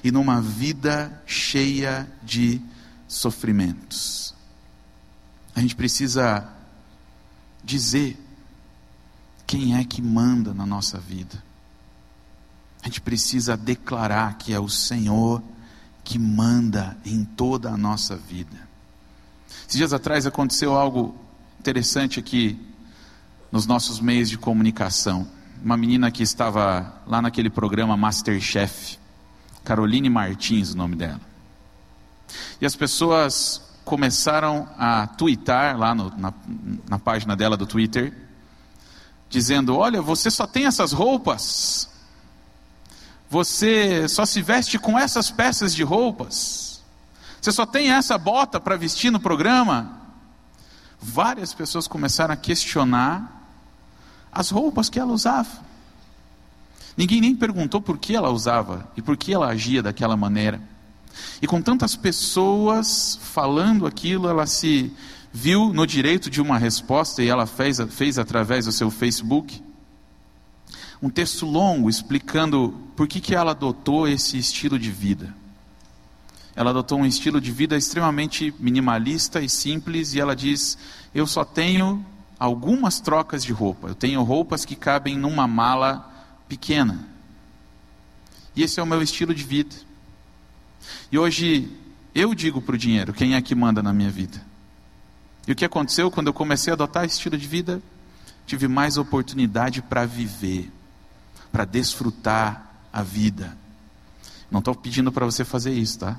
e 0.03 0.11
numa 0.11 0.41
vida 0.41 1.21
cheia 1.25 2.11
de 2.23 2.61
sofrimentos. 3.07 4.33
A 5.55 5.59
gente 5.59 5.75
precisa 5.75 6.47
dizer 7.63 8.17
quem 9.45 9.77
é 9.77 9.83
que 9.83 10.01
manda 10.01 10.53
na 10.53 10.65
nossa 10.65 10.97
vida. 10.97 11.43
A 12.81 12.85
gente 12.85 13.01
precisa 13.01 13.57
declarar 13.57 14.37
que 14.37 14.53
é 14.53 14.59
o 14.59 14.69
Senhor 14.69 15.43
que 16.03 16.17
manda 16.17 16.97
em 17.05 17.23
toda 17.23 17.69
a 17.69 17.77
nossa 17.77 18.15
vida. 18.15 18.69
Esses 19.67 19.77
dias 19.77 19.93
atrás 19.93 20.25
aconteceu 20.25 20.75
algo 20.75 21.15
interessante 21.59 22.19
aqui 22.19 22.59
nos 23.51 23.65
nossos 23.65 23.99
meios 23.99 24.29
de 24.29 24.37
comunicação. 24.37 25.27
Uma 25.63 25.77
menina 25.77 26.09
que 26.09 26.23
estava 26.23 27.01
lá 27.05 27.21
naquele 27.21 27.49
programa 27.49 27.95
Masterchef, 27.95 28.97
Caroline 29.63 30.09
Martins, 30.09 30.73
o 30.73 30.77
nome 30.77 30.95
dela. 30.95 31.21
E 32.59 32.65
as 32.65 32.75
pessoas 32.75 33.61
começaram 33.85 34.67
a 34.77 35.05
twittar 35.05 35.77
lá 35.77 35.93
no, 35.93 36.09
na, 36.17 36.33
na 36.89 36.97
página 36.97 37.35
dela 37.35 37.57
do 37.57 37.67
Twitter, 37.67 38.15
dizendo: 39.29 39.75
Olha, 39.75 40.01
você 40.01 40.31
só 40.31 40.47
tem 40.47 40.65
essas 40.65 40.91
roupas 40.91 41.90
você 43.31 44.09
só 44.09 44.25
se 44.25 44.41
veste 44.41 44.77
com 44.77 44.99
essas 44.99 45.31
peças 45.31 45.73
de 45.73 45.83
roupas, 45.83 46.83
você 47.39 47.49
só 47.49 47.65
tem 47.65 47.89
essa 47.89 48.17
bota 48.17 48.59
para 48.59 48.75
vestir 48.75 49.09
no 49.09 49.21
programa. 49.21 50.01
Várias 51.01 51.53
pessoas 51.53 51.87
começaram 51.87 52.33
a 52.33 52.37
questionar 52.37 53.47
as 54.33 54.49
roupas 54.49 54.89
que 54.89 54.99
ela 54.99 55.13
usava. 55.13 55.49
Ninguém 56.97 57.21
nem 57.21 57.33
perguntou 57.33 57.81
por 57.81 57.97
que 57.97 58.17
ela 58.17 58.29
usava 58.29 58.91
e 58.97 59.01
por 59.01 59.15
que 59.15 59.33
ela 59.33 59.47
agia 59.47 59.81
daquela 59.81 60.17
maneira. 60.17 60.61
E 61.41 61.47
com 61.47 61.61
tantas 61.61 61.95
pessoas 61.95 63.17
falando 63.21 63.87
aquilo, 63.87 64.27
ela 64.27 64.45
se 64.45 64.93
viu 65.31 65.71
no 65.71 65.87
direito 65.87 66.29
de 66.29 66.41
uma 66.41 66.57
resposta 66.57 67.23
e 67.23 67.29
ela 67.29 67.47
fez, 67.47 67.79
fez 67.91 68.19
através 68.19 68.65
do 68.65 68.73
seu 68.73 68.91
Facebook 68.91 69.70
um 71.01 71.09
texto 71.09 71.45
longo 71.45 71.89
explicando 71.89 72.77
por 72.95 73.07
que, 73.07 73.19
que 73.19 73.33
ela 73.33 73.51
adotou 73.51 74.07
esse 74.07 74.37
estilo 74.37 74.77
de 74.77 74.91
vida. 74.91 75.33
Ela 76.55 76.69
adotou 76.69 76.99
um 76.99 77.05
estilo 77.05 77.41
de 77.41 77.51
vida 77.51 77.75
extremamente 77.75 78.53
minimalista 78.59 79.41
e 79.41 79.49
simples, 79.49 80.13
e 80.13 80.19
ela 80.19 80.35
diz: 80.35 80.77
Eu 81.13 81.25
só 81.25 81.43
tenho 81.43 82.05
algumas 82.37 82.99
trocas 82.99 83.43
de 83.43 83.51
roupa. 83.51 83.87
Eu 83.87 83.95
tenho 83.95 84.21
roupas 84.21 84.65
que 84.65 84.75
cabem 84.75 85.17
numa 85.17 85.47
mala 85.47 86.07
pequena. 86.47 87.07
E 88.55 88.63
esse 88.63 88.79
é 88.79 88.83
o 88.83 88.85
meu 88.85 89.01
estilo 89.01 89.33
de 89.33 89.43
vida. 89.43 89.75
E 91.11 91.17
hoje 91.17 91.71
eu 92.13 92.35
digo 92.35 92.61
para 92.61 92.75
o 92.75 92.77
dinheiro 92.77 93.13
quem 93.13 93.35
é 93.35 93.41
que 93.41 93.55
manda 93.55 93.81
na 93.81 93.93
minha 93.93 94.11
vida. 94.11 94.41
E 95.47 95.53
o 95.53 95.55
que 95.55 95.65
aconteceu 95.65 96.11
quando 96.11 96.27
eu 96.27 96.33
comecei 96.33 96.71
a 96.71 96.75
adotar 96.75 97.05
esse 97.05 97.15
estilo 97.15 97.37
de 97.37 97.47
vida? 97.47 97.81
Tive 98.45 98.67
mais 98.67 98.97
oportunidade 98.97 99.81
para 99.81 100.05
viver 100.05 100.69
para 101.51 101.65
desfrutar 101.65 102.71
a 102.91 103.03
vida. 103.03 103.57
Não 104.49 104.59
estou 104.59 104.75
pedindo 104.75 105.11
para 105.11 105.25
você 105.25 105.45
fazer 105.45 105.71
isso, 105.73 105.99
tá? 105.99 106.17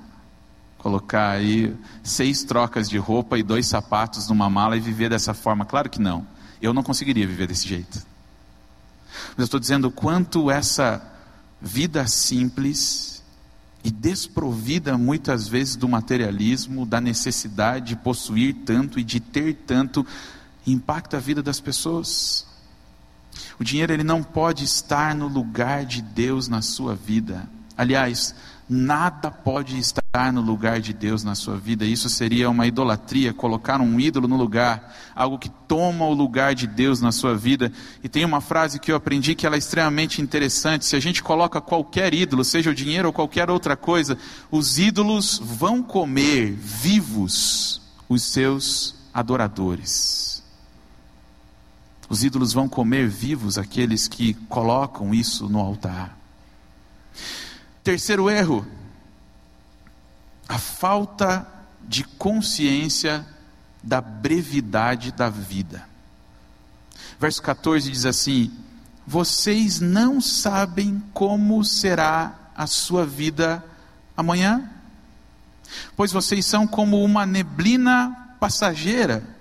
Colocar 0.79 1.31
aí 1.31 1.77
seis 2.03 2.42
trocas 2.42 2.88
de 2.88 2.99
roupa 2.99 3.38
e 3.38 3.42
dois 3.42 3.66
sapatos 3.66 4.29
numa 4.29 4.51
mala 4.51 4.77
e 4.77 4.81
viver 4.81 5.11
dessa 5.11 5.33
forma. 5.33 5.64
Claro 5.64 5.88
que 5.88 6.01
não. 6.01 6.27
Eu 6.61 6.73
não 6.73 6.83
conseguiria 6.83 7.27
viver 7.27 7.47
desse 7.47 7.68
jeito. 7.68 8.05
Mas 9.31 9.38
eu 9.38 9.45
estou 9.45 9.61
dizendo 9.61 9.90
quanto 9.90 10.51
essa 10.51 11.03
vida 11.61 12.07
simples 12.07 13.23
e 13.85 13.90
desprovida 13.90 14.97
muitas 14.97 15.47
vezes 15.47 15.77
do 15.77 15.88
materialismo, 15.88 16.87
da 16.87 17.01
necessidade 17.01 17.87
de 17.88 17.97
possuir 17.97 18.55
tanto 18.64 18.99
e 18.99 19.05
de 19.05 19.21
ter 19.21 19.55
tanto, 19.66 20.07
impacta 20.66 21.16
a 21.16 21.21
vida 21.21 21.42
das 21.42 21.61
pessoas. 21.61 22.47
O 23.59 23.64
dinheiro 23.64 23.92
ele 23.92 24.05
não 24.05 24.23
pode 24.23 24.64
estar 24.64 25.14
no 25.14 25.29
lugar 25.29 25.85
de 25.85 26.03
Deus 26.03 26.49
na 26.49 26.62
sua 26.62 26.95
vida. 26.95 27.49
Aliás, 27.77 28.35
nada 28.68 29.31
pode 29.31 29.79
estar 29.79 30.33
no 30.33 30.40
lugar 30.40 30.81
de 30.81 30.92
Deus 30.92 31.25
na 31.25 31.35
sua 31.35 31.57
vida. 31.57 31.85
Isso 31.85 32.09
seria 32.09 32.51
uma 32.51 32.66
idolatria, 32.66 33.33
colocar 33.33 33.81
um 33.81 33.99
ídolo 33.99 34.29
no 34.29 34.37
lugar, 34.37 34.95
algo 35.14 35.38
que 35.38 35.49
toma 35.49 36.07
o 36.07 36.14
lugar 36.14 36.55
de 36.55 36.66
Deus 36.66 37.01
na 37.01 37.12
sua 37.12 37.35
vida. 37.35 37.73
E 38.03 38.09
tem 38.09 38.25
uma 38.25 38.40
frase 38.40 38.79
que 38.79 38.92
eu 38.92 38.97
aprendi 38.97 39.35
que 39.35 39.47
ela 39.47 39.57
é 39.57 39.59
extremamente 39.59 40.21
interessante. 40.21 40.85
Se 40.85 40.97
a 40.97 41.01
gente 41.01 41.23
coloca 41.23 41.61
qualquer 41.61 42.14
ídolo, 42.14 42.45
seja 42.45 42.71
o 42.71 42.75
dinheiro 42.75 43.09
ou 43.09 43.12
qualquer 43.12 43.51
outra 43.51 43.77
coisa, 43.77 44.18
os 44.51 44.79
ídolos 44.79 45.40
vão 45.42 45.83
comer 45.83 46.53
vivos 46.53 47.81
os 48.09 48.23
seus 48.23 48.95
adoradores. 49.12 50.41
Os 52.09 52.23
ídolos 52.23 52.53
vão 52.53 52.69
comer 52.69 53.09
vivos 53.09 53.57
aqueles 53.57 54.07
que 54.07 54.35
colocam 54.49 55.15
isso 55.15 55.49
no 55.49 55.59
altar. 55.59 56.17
Terceiro 57.83 58.29
erro, 58.29 58.67
a 60.49 60.59
falta 60.59 61.47
de 61.83 62.05
consciência 62.05 63.27
da 63.83 64.01
brevidade 64.01 65.12
da 65.12 65.29
vida. 65.29 65.88
Verso 67.19 67.43
14 67.43 67.91
diz 67.91 68.05
assim: 68.05 68.53
Vocês 69.07 69.81
não 69.81 70.21
sabem 70.21 71.03
como 71.12 71.65
será 71.65 72.51
a 72.55 72.67
sua 72.67 73.07
vida 73.07 73.65
amanhã, 74.17 74.71
pois 75.97 76.12
vocês 76.12 76.45
são 76.47 76.67
como 76.67 77.03
uma 77.03 77.27
neblina 77.27 78.37
passageira 78.38 79.32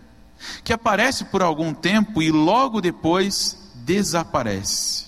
que 0.64 0.74
aparece 0.74 1.26
por 1.26 1.42
algum 1.42 1.74
tempo 1.74 2.22
e 2.22 2.32
logo 2.32 2.82
depois 2.82 3.58
desaparece. 3.76 5.06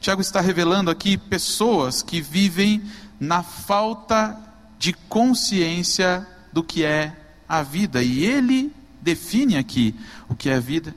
Tiago 0.00 0.20
está 0.20 0.40
revelando 0.40 0.90
aqui 0.90 1.16
pessoas 1.16 2.02
que 2.02 2.20
vivem 2.20 2.82
na 3.18 3.42
falta 3.42 4.38
de 4.78 4.92
consciência 4.92 6.26
do 6.52 6.62
que 6.62 6.84
é 6.84 7.16
a 7.48 7.62
vida. 7.62 8.02
E 8.02 8.24
ele 8.24 8.72
define 9.00 9.56
aqui 9.56 9.94
o 10.28 10.34
que 10.34 10.48
é 10.48 10.54
a 10.54 10.60
vida. 10.60 10.94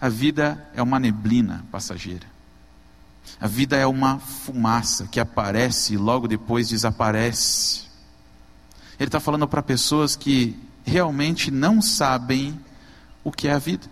A 0.00 0.08
vida 0.08 0.66
é 0.74 0.82
uma 0.82 0.98
neblina 0.98 1.64
passageira. 1.70 2.26
A 3.40 3.46
vida 3.46 3.76
é 3.76 3.86
uma 3.86 4.18
fumaça 4.18 5.06
que 5.06 5.20
aparece 5.20 5.94
e 5.94 5.96
logo 5.96 6.26
depois 6.26 6.68
desaparece. 6.68 7.84
Ele 8.98 9.08
está 9.08 9.20
falando 9.20 9.46
para 9.46 9.62
pessoas 9.62 10.16
que 10.16 10.58
realmente 10.84 11.50
não 11.50 11.80
sabem 11.80 12.58
o 13.22 13.30
que 13.30 13.48
é 13.48 13.52
a 13.52 13.58
vida. 13.58 13.86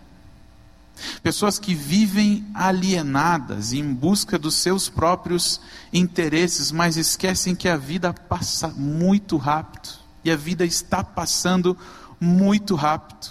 Pessoas 1.22 1.58
que 1.58 1.74
vivem 1.74 2.46
alienadas 2.52 3.72
em 3.72 3.92
busca 3.92 4.38
dos 4.38 4.54
seus 4.54 4.88
próprios 4.88 5.60
interesses, 5.92 6.72
mas 6.72 6.96
esquecem 6.96 7.54
que 7.54 7.68
a 7.68 7.76
vida 7.76 8.12
passa 8.12 8.68
muito 8.68 9.36
rápido. 9.36 9.90
E 10.24 10.30
a 10.30 10.36
vida 10.36 10.64
está 10.64 11.04
passando 11.04 11.76
muito 12.20 12.74
rápido. 12.74 13.28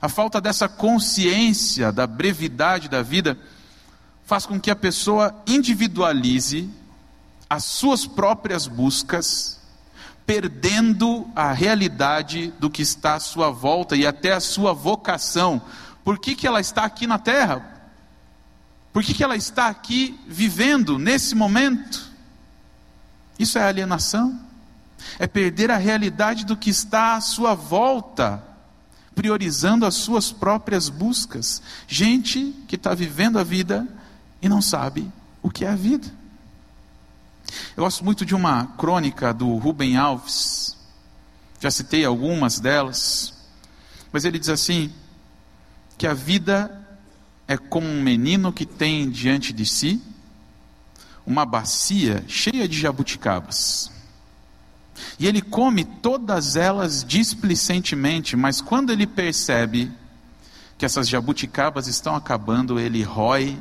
A 0.00 0.08
falta 0.08 0.40
dessa 0.40 0.68
consciência 0.68 1.92
da 1.92 2.06
brevidade 2.06 2.88
da 2.88 3.02
vida 3.02 3.38
faz 4.26 4.44
com 4.44 4.60
que 4.60 4.70
a 4.70 4.76
pessoa 4.76 5.34
individualize 5.46 6.68
as 7.48 7.64
suas 7.64 8.06
próprias 8.06 8.66
buscas, 8.66 9.60
perdendo 10.26 11.28
a 11.34 11.52
realidade 11.52 12.52
do 12.58 12.70
que 12.70 12.82
está 12.82 13.14
à 13.14 13.20
sua 13.20 13.50
volta 13.50 13.96
e 13.96 14.06
até 14.06 14.32
a 14.32 14.40
sua 14.40 14.72
vocação 14.72 15.62
por 16.04 16.18
que, 16.18 16.34
que 16.34 16.46
ela 16.46 16.60
está 16.60 16.84
aqui 16.84 17.06
na 17.06 17.18
terra? 17.18 17.80
Por 18.92 19.02
que, 19.02 19.14
que 19.14 19.24
ela 19.24 19.36
está 19.36 19.68
aqui 19.68 20.18
vivendo 20.26 20.98
nesse 20.98 21.34
momento? 21.34 22.10
Isso 23.38 23.58
é 23.58 23.62
alienação, 23.62 24.38
é 25.18 25.26
perder 25.26 25.70
a 25.70 25.76
realidade 25.76 26.44
do 26.44 26.56
que 26.56 26.70
está 26.70 27.14
à 27.16 27.20
sua 27.20 27.54
volta, 27.54 28.42
priorizando 29.14 29.86
as 29.86 29.94
suas 29.94 30.30
próprias 30.30 30.88
buscas. 30.88 31.62
Gente 31.86 32.52
que 32.66 32.76
está 32.76 32.94
vivendo 32.94 33.38
a 33.38 33.44
vida 33.44 33.86
e 34.40 34.48
não 34.48 34.60
sabe 34.60 35.10
o 35.42 35.50
que 35.50 35.64
é 35.64 35.68
a 35.68 35.76
vida. 35.76 36.08
Eu 37.76 37.84
gosto 37.84 38.04
muito 38.04 38.24
de 38.24 38.34
uma 38.34 38.66
crônica 38.78 39.32
do 39.32 39.56
Rubem 39.56 39.96
Alves, 39.96 40.76
já 41.60 41.70
citei 41.70 42.04
algumas 42.04 42.58
delas, 42.58 43.34
mas 44.12 44.24
ele 44.24 44.38
diz 44.38 44.48
assim: 44.48 44.92
que 45.96 46.06
a 46.06 46.14
vida 46.14 46.84
é 47.46 47.56
como 47.56 47.86
um 47.86 48.02
menino 48.02 48.52
que 48.52 48.66
tem 48.66 49.08
diante 49.08 49.52
de 49.52 49.64
si 49.64 50.02
uma 51.24 51.44
bacia 51.44 52.24
cheia 52.26 52.66
de 52.66 52.78
jabuticabas. 52.78 53.90
E 55.18 55.26
ele 55.26 55.40
come 55.40 55.84
todas 55.84 56.56
elas 56.56 57.04
displicentemente, 57.04 58.36
mas 58.36 58.60
quando 58.60 58.90
ele 58.90 59.06
percebe 59.06 59.92
que 60.76 60.84
essas 60.84 61.08
jabuticabas 61.08 61.86
estão 61.86 62.16
acabando, 62.16 62.80
ele 62.80 63.02
rói 63.02 63.56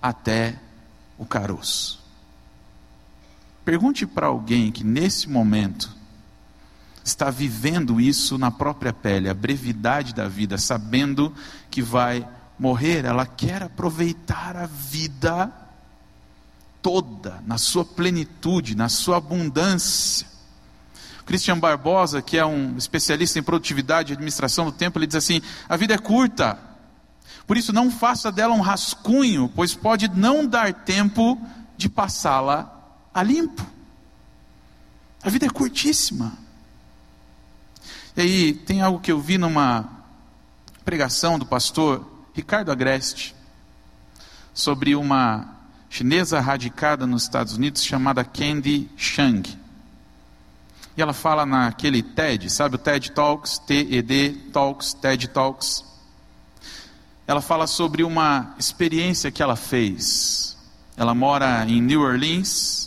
até 0.00 0.58
o 1.18 1.26
caroço. 1.26 2.05
Pergunte 3.66 4.06
para 4.06 4.28
alguém 4.28 4.70
que 4.70 4.84
nesse 4.84 5.28
momento 5.28 5.90
está 7.02 7.30
vivendo 7.30 8.00
isso 8.00 8.38
na 8.38 8.48
própria 8.48 8.92
pele, 8.92 9.28
a 9.28 9.34
brevidade 9.34 10.14
da 10.14 10.28
vida, 10.28 10.56
sabendo 10.56 11.34
que 11.68 11.82
vai 11.82 12.24
morrer, 12.56 13.04
ela 13.04 13.26
quer 13.26 13.64
aproveitar 13.64 14.56
a 14.56 14.66
vida 14.66 15.50
toda, 16.80 17.42
na 17.44 17.58
sua 17.58 17.84
plenitude, 17.84 18.76
na 18.76 18.88
sua 18.88 19.16
abundância. 19.16 20.28
Christian 21.24 21.58
Barbosa, 21.58 22.22
que 22.22 22.38
é 22.38 22.46
um 22.46 22.76
especialista 22.76 23.40
em 23.40 23.42
produtividade 23.42 24.12
e 24.12 24.14
administração 24.14 24.66
do 24.66 24.70
tempo, 24.70 24.96
ele 24.96 25.08
diz 25.08 25.16
assim: 25.16 25.42
a 25.68 25.76
vida 25.76 25.92
é 25.92 25.98
curta, 25.98 26.56
por 27.48 27.56
isso 27.56 27.72
não 27.72 27.90
faça 27.90 28.30
dela 28.30 28.54
um 28.54 28.60
rascunho, 28.60 29.50
pois 29.56 29.74
pode 29.74 30.06
não 30.06 30.46
dar 30.46 30.72
tempo 30.72 31.36
de 31.76 31.88
passá-la 31.88 32.75
a 33.16 33.22
limpo. 33.22 33.66
A 35.22 35.30
vida 35.30 35.46
é 35.46 35.48
curtíssima. 35.48 36.34
E 38.14 38.20
aí, 38.20 38.52
tem 38.52 38.82
algo 38.82 39.00
que 39.00 39.10
eu 39.10 39.18
vi 39.18 39.38
numa 39.38 39.88
pregação 40.84 41.38
do 41.38 41.46
pastor 41.46 42.06
Ricardo 42.34 42.70
Agreste 42.70 43.34
sobre 44.52 44.94
uma 44.94 45.56
chinesa 45.88 46.40
radicada 46.40 47.06
nos 47.06 47.22
Estados 47.22 47.54
Unidos 47.56 47.82
chamada 47.82 48.22
Candy 48.22 48.86
Shang. 48.98 49.48
E 50.94 51.00
ela 51.00 51.14
fala 51.14 51.46
naquele 51.46 52.02
TED, 52.02 52.50
sabe 52.50 52.74
o 52.74 52.78
TED 52.78 53.12
Talks, 53.12 53.58
TED 53.58 54.50
Talks, 54.52 54.92
TED 54.92 55.28
Talks. 55.28 55.86
Ela 57.26 57.40
fala 57.40 57.66
sobre 57.66 58.04
uma 58.04 58.54
experiência 58.58 59.30
que 59.30 59.42
ela 59.42 59.56
fez. 59.56 60.54
Ela 60.98 61.14
mora 61.14 61.64
em 61.66 61.80
New 61.80 62.02
Orleans, 62.02 62.86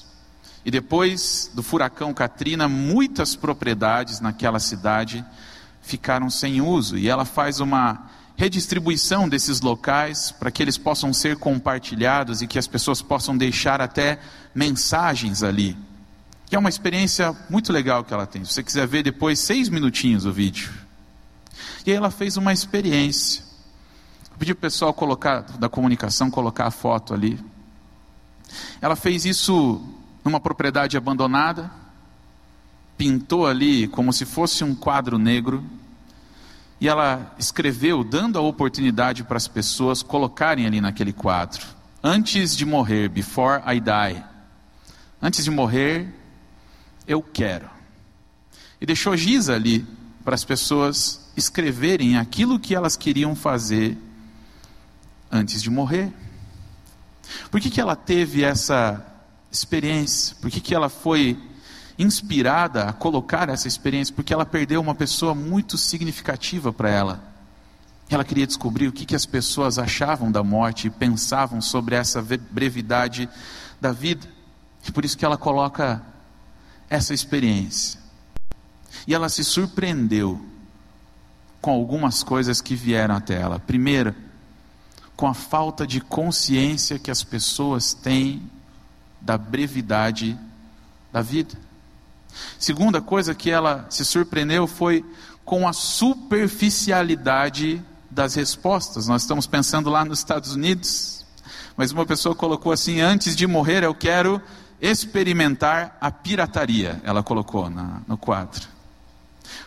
e 0.69 0.71
depois 0.71 1.49
do 1.55 1.63
furacão 1.63 2.13
Katrina, 2.13 2.67
muitas 2.67 3.35
propriedades 3.35 4.19
naquela 4.19 4.59
cidade 4.59 5.25
ficaram 5.81 6.29
sem 6.29 6.61
uso. 6.61 6.95
E 6.95 7.09
ela 7.09 7.25
faz 7.25 7.59
uma 7.59 8.07
redistribuição 8.35 9.27
desses 9.27 9.61
locais 9.61 10.31
para 10.31 10.51
que 10.51 10.61
eles 10.61 10.77
possam 10.77 11.11
ser 11.11 11.37
compartilhados 11.37 12.43
e 12.43 12.47
que 12.47 12.59
as 12.59 12.67
pessoas 12.67 13.01
possam 13.01 13.35
deixar 13.35 13.81
até 13.81 14.19
mensagens 14.53 15.41
ali. 15.41 15.75
Que 16.45 16.55
é 16.55 16.59
uma 16.59 16.69
experiência 16.69 17.35
muito 17.49 17.73
legal 17.73 18.03
que 18.03 18.13
ela 18.13 18.27
tem. 18.27 18.45
Se 18.45 18.53
você 18.53 18.61
quiser 18.61 18.85
ver 18.85 19.01
depois, 19.01 19.39
seis 19.39 19.69
minutinhos 19.69 20.23
o 20.23 20.31
vídeo. 20.31 20.71
E 21.83 21.89
aí 21.89 21.97
ela 21.97 22.11
fez 22.11 22.37
uma 22.37 22.53
experiência. 22.53 23.41
Eu 24.33 24.37
pedi 24.37 24.53
para 24.53 24.59
o 24.59 24.69
pessoal 24.69 24.93
colocar, 24.93 25.41
da 25.57 25.67
comunicação 25.67 26.29
colocar 26.29 26.67
a 26.67 26.71
foto 26.71 27.11
ali. 27.11 27.43
Ela 28.79 28.95
fez 28.95 29.25
isso 29.25 29.95
numa 30.29 30.39
propriedade 30.39 30.95
abandonada, 30.95 31.71
pintou 32.95 33.47
ali 33.47 33.87
como 33.87 34.13
se 34.13 34.25
fosse 34.25 34.63
um 34.63 34.75
quadro 34.75 35.17
negro, 35.17 35.65
e 36.79 36.87
ela 36.87 37.35
escreveu, 37.37 38.03
dando 38.03 38.37
a 38.37 38.41
oportunidade 38.41 39.23
para 39.23 39.37
as 39.37 39.47
pessoas 39.47 40.03
colocarem 40.03 40.65
ali 40.65 40.79
naquele 40.79 41.11
quadro: 41.11 41.65
Antes 42.01 42.55
de 42.55 42.63
morrer, 42.63 43.09
before 43.09 43.61
I 43.65 43.81
die. 43.81 44.23
Antes 45.21 45.43
de 45.43 45.51
morrer, 45.51 46.13
eu 47.05 47.21
quero. 47.21 47.69
E 48.79 48.85
deixou 48.85 49.17
giz 49.17 49.49
ali 49.49 49.85
para 50.23 50.35
as 50.35 50.45
pessoas 50.45 51.29
escreverem 51.35 52.17
aquilo 52.17 52.59
que 52.59 52.75
elas 52.75 52.95
queriam 52.95 53.35
fazer 53.35 53.97
antes 55.29 55.61
de 55.61 55.69
morrer. 55.69 56.13
Por 57.51 57.59
que, 57.59 57.69
que 57.69 57.81
ela 57.81 57.95
teve 57.95 58.43
essa 58.43 59.05
experiência? 59.51 60.35
Por 60.41 60.49
que, 60.49 60.59
que 60.59 60.75
ela 60.75 60.89
foi 60.89 61.37
inspirada 61.97 62.85
a 62.85 62.93
colocar 62.93 63.49
essa 63.49 63.67
experiência? 63.67 64.13
Porque 64.13 64.33
ela 64.33 64.45
perdeu 64.45 64.81
uma 64.81 64.95
pessoa 64.95 65.33
muito 65.35 65.77
significativa 65.77 66.71
para 66.71 66.89
ela. 66.89 67.23
Ela 68.09 68.23
queria 68.23 68.47
descobrir 68.47 68.87
o 68.87 68.91
que, 68.91 69.05
que 69.05 69.15
as 69.15 69.25
pessoas 69.25 69.77
achavam 69.77 70.31
da 70.31 70.43
morte 70.43 70.87
e 70.87 70.89
pensavam 70.89 71.61
sobre 71.61 71.95
essa 71.95 72.21
brevidade 72.21 73.29
da 73.79 73.91
vida. 73.91 74.27
E 74.87 74.91
por 74.91 75.05
isso 75.05 75.17
que 75.17 75.25
ela 75.25 75.37
coloca 75.37 76.01
essa 76.89 77.13
experiência. 77.13 77.99
E 79.05 79.13
ela 79.13 79.29
se 79.29 79.43
surpreendeu 79.43 80.43
com 81.61 81.71
algumas 81.71 82.23
coisas 82.23 82.61
que 82.61 82.75
vieram 82.75 83.15
até 83.15 83.39
ela. 83.39 83.59
Primeiro, 83.59 84.15
com 85.15 85.27
a 85.27 85.33
falta 85.33 85.85
de 85.85 85.99
consciência 85.99 86.97
que 86.97 87.11
as 87.11 87.23
pessoas 87.23 87.93
têm 87.93 88.41
da 89.21 89.37
brevidade 89.37 90.37
da 91.11 91.21
vida. 91.21 91.55
Segunda 92.57 93.01
coisa 93.01 93.33
que 93.33 93.49
ela 93.49 93.85
se 93.89 94.05
surpreendeu 94.05 94.67
foi 94.67 95.03
com 95.43 95.67
a 95.67 95.73
superficialidade 95.73 97.83
das 98.09 98.35
respostas. 98.35 99.07
Nós 99.07 99.23
estamos 99.23 99.47
pensando 99.47 99.89
lá 99.89 100.05
nos 100.05 100.19
Estados 100.19 100.53
Unidos, 100.53 101.25
mas 101.75 101.91
uma 101.91 102.05
pessoa 102.05 102.35
colocou 102.35 102.71
assim: 102.71 103.01
antes 103.01 103.35
de 103.35 103.47
morrer, 103.47 103.83
eu 103.83 103.95
quero 103.95 104.39
experimentar 104.81 105.97
a 105.99 106.09
pirataria. 106.11 107.01
Ela 107.03 107.23
colocou 107.23 107.69
na, 107.69 108.01
no 108.07 108.17
quadro. 108.17 108.67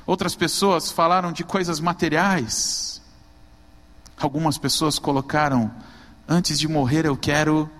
Outras 0.06 0.34
pessoas 0.34 0.90
falaram 0.90 1.30
de 1.32 1.44
coisas 1.44 1.78
materiais. 1.80 3.02
Algumas 4.16 4.56
pessoas 4.58 4.98
colocaram: 4.98 5.70
antes 6.28 6.58
de 6.58 6.68
morrer, 6.68 7.06
eu 7.06 7.16
quero 7.16 7.70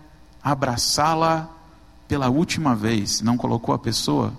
abraçá-la 0.43 1.49
pela 2.13 2.29
última 2.29 2.77
vez, 2.77 3.23
não 3.23 3.39
colocou 3.39 3.75
a 3.75 3.79
pessoa 3.79 4.35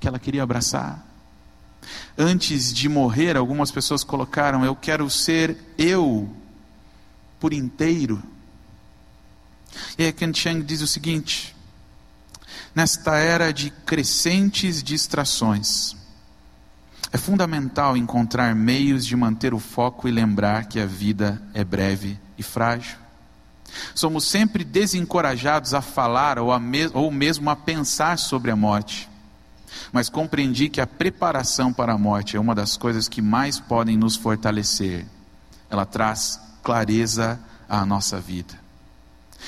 que 0.00 0.08
ela 0.08 0.18
queria 0.18 0.42
abraçar. 0.42 1.06
Antes 2.18 2.72
de 2.72 2.88
morrer, 2.88 3.36
algumas 3.36 3.70
pessoas 3.70 4.02
colocaram: 4.02 4.64
Eu 4.64 4.74
quero 4.74 5.08
ser 5.08 5.56
eu 5.78 6.28
por 7.38 7.52
inteiro. 7.52 8.20
E 9.96 10.02
aí 10.02 10.12
Ken 10.12 10.34
Chang 10.34 10.64
diz 10.64 10.80
o 10.80 10.86
seguinte: 10.88 11.54
nesta 12.74 13.14
era 13.14 13.52
de 13.52 13.70
crescentes 13.70 14.82
distrações, 14.82 15.94
é 17.12 17.16
fundamental 17.16 17.96
encontrar 17.96 18.52
meios 18.52 19.06
de 19.06 19.14
manter 19.14 19.54
o 19.54 19.60
foco 19.60 20.08
e 20.08 20.10
lembrar 20.10 20.64
que 20.64 20.80
a 20.80 20.86
vida 20.86 21.40
é 21.54 21.62
breve 21.62 22.18
e 22.36 22.42
frágil. 22.42 22.96
Somos 23.94 24.24
sempre 24.24 24.64
desencorajados 24.64 25.74
a 25.74 25.82
falar 25.82 26.38
ou, 26.38 26.52
a 26.52 26.58
me 26.58 26.86
ou 26.94 27.10
mesmo 27.10 27.48
a 27.50 27.56
pensar 27.56 28.18
sobre 28.18 28.50
a 28.50 28.56
morte. 28.56 29.08
Mas 29.92 30.08
compreendi 30.08 30.68
que 30.68 30.80
a 30.80 30.86
preparação 30.86 31.72
para 31.72 31.92
a 31.92 31.98
morte 31.98 32.36
é 32.36 32.40
uma 32.40 32.54
das 32.54 32.76
coisas 32.76 33.08
que 33.08 33.22
mais 33.22 33.58
podem 33.58 33.96
nos 33.96 34.16
fortalecer. 34.16 35.06
Ela 35.70 35.86
traz 35.86 36.40
clareza 36.62 37.40
à 37.68 37.84
nossa 37.84 38.20
vida. 38.20 38.62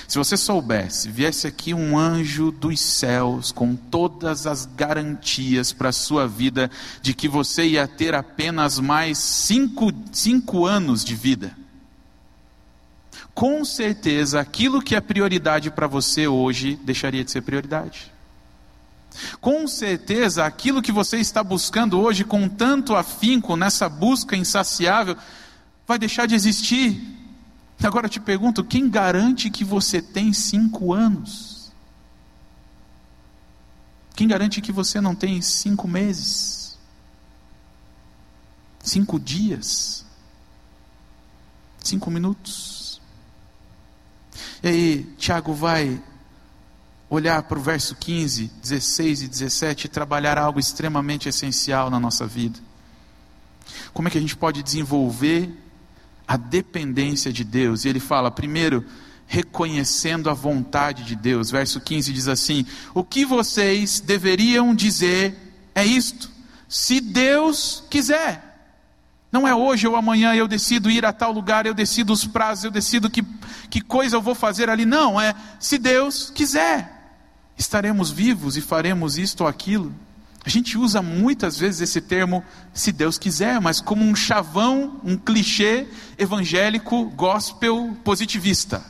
Se 0.09 0.19
você 0.19 0.37
soubesse, 0.37 1.09
viesse 1.09 1.47
aqui 1.47 1.73
um 1.73 1.97
anjo 1.97 2.51
dos 2.51 2.81
céus 2.81 3.53
com 3.53 3.77
todas 3.77 4.47
as 4.47 4.67
garantias 4.67 5.73
para 5.73 5.91
a 5.91 5.93
sua 5.93 6.27
vida 6.27 6.71
de 7.01 7.15
que 7.15 7.29
você 7.29 7.65
ia 7.65 7.87
ter 7.87 8.15
apenas 8.15 8.79
mais 8.79 9.19
cinco, 9.19 9.93
cinco 10.13 10.67
anos 10.67 11.05
de 11.05 11.15
vida, 11.15 11.57
com 13.35 13.65
certeza 13.65 14.41
aquilo 14.41 14.81
que 14.81 14.95
é 14.95 15.01
prioridade 15.01 15.71
para 15.71 15.87
você 15.87 16.29
hoje 16.29 16.77
deixaria 16.77 17.25
de 17.25 17.31
ser 17.31 17.43
prioridade. 17.43 18.13
Com 19.41 19.67
certeza 19.67 20.45
aquilo 20.45 20.83
que 20.83 20.93
você 20.93 21.19
está 21.19 21.43
buscando 21.43 22.01
hoje 22.01 22.25
com 22.25 22.49
tanto 22.49 22.95
afinco 22.95 23.57
nessa 23.57 23.89
busca 23.89 24.37
insaciável 24.37 25.17
vai 25.87 25.99
deixar 25.99 26.27
de 26.27 26.35
existir. 26.35 27.01
Agora 27.83 28.07
eu 28.07 28.11
te 28.11 28.21
pergunto: 28.21 28.65
quem 28.65 28.89
garante 28.89 29.51
que 29.51 29.65
você 29.65 30.01
tem 30.01 30.33
cinco 30.33 30.93
anos? 30.93 31.73
Quem 34.15 34.29
garante 34.29 34.61
que 34.61 34.73
você 34.73 35.01
não 35.01 35.15
tem 35.15 35.43
cinco 35.43 35.89
meses? 35.89 36.79
Cinco 38.81 39.19
dias? 39.19 40.05
Cinco 41.83 42.11
minutos? 42.11 42.74
E 44.65 44.69
aí, 44.69 45.15
Tiago 45.19 45.53
vai 45.53 46.03
olhar 47.11 47.43
para 47.43 47.59
o 47.59 47.63
verso 47.63 47.95
15, 47.95 48.51
16 48.63 49.23
e 49.23 49.29
17 49.29 49.85
e 49.85 49.89
trabalhar 49.89 50.39
algo 50.39 50.59
extremamente 50.59 51.29
essencial 51.29 51.91
na 51.91 52.01
nossa 52.01 52.27
vida. 52.27 52.59
Como 53.93 54.09
é 54.09 54.11
que 54.11 54.17
a 54.17 54.21
gente 54.21 54.35
pode 54.35 54.63
desenvolver 54.63 55.55
a 56.27 56.39
dependência 56.39 57.31
de 57.31 57.45
Deus. 57.45 57.85
E 57.85 57.89
ele 57.91 58.01
fala, 58.01 58.31
primeiro, 58.31 58.83
reconhecendo 59.27 60.31
a 60.31 60.33
vontade 60.35 61.05
de 61.05 61.15
Deus. 61.15 61.51
Verso 61.51 61.79
15 61.81 62.13
diz 62.13 62.29
assim: 62.29 62.65
O 62.95 63.05
que 63.05 63.27
vocês 63.27 64.01
deveriam 64.01 64.75
dizer 64.75 65.37
é 65.75 65.85
isto: 65.85 66.31
se 66.67 67.03
Deus 67.03 67.85
quiser. 67.91 68.54
Não 69.35 69.49
é 69.49 69.53
hoje 69.53 69.85
ou 69.89 69.97
amanhã 69.97 70.33
eu 70.33 70.47
decido 70.47 70.89
ir 70.89 71.05
a 71.05 71.13
tal 71.13 71.33
lugar, 71.33 71.67
eu 71.67 71.75
decido 71.75 72.13
os 72.13 72.25
prazos, 72.25 72.63
eu 72.63 72.71
decido 72.71 73.11
que, 73.11 73.21
que 73.69 73.81
coisa 73.81 74.15
eu 74.15 74.23
vou 74.23 74.33
fazer 74.33 74.71
ali. 74.71 74.87
Não, 74.87 75.21
é 75.21 75.35
se 75.59 75.77
Deus 75.77 76.31
quiser. 76.31 77.19
Estaremos 77.59 78.13
vivos 78.13 78.57
e 78.57 78.61
faremos 78.61 79.19
isto 79.19 79.41
ou 79.41 79.49
aquilo. 79.49 79.93
A 80.45 80.49
gente 80.49 80.79
usa 80.79 81.03
muitas 81.03 81.59
vezes 81.59 81.81
esse 81.81 82.01
termo, 82.01 82.45
se 82.73 82.93
Deus 82.93 83.19
quiser, 83.19 83.61
mas 83.61 83.81
como 83.81 84.05
um 84.05 84.15
chavão, 84.15 85.01
um 85.03 85.17
clichê 85.17 85.89
evangélico, 86.17 87.07
gospel, 87.07 87.97
positivista. 88.05 88.85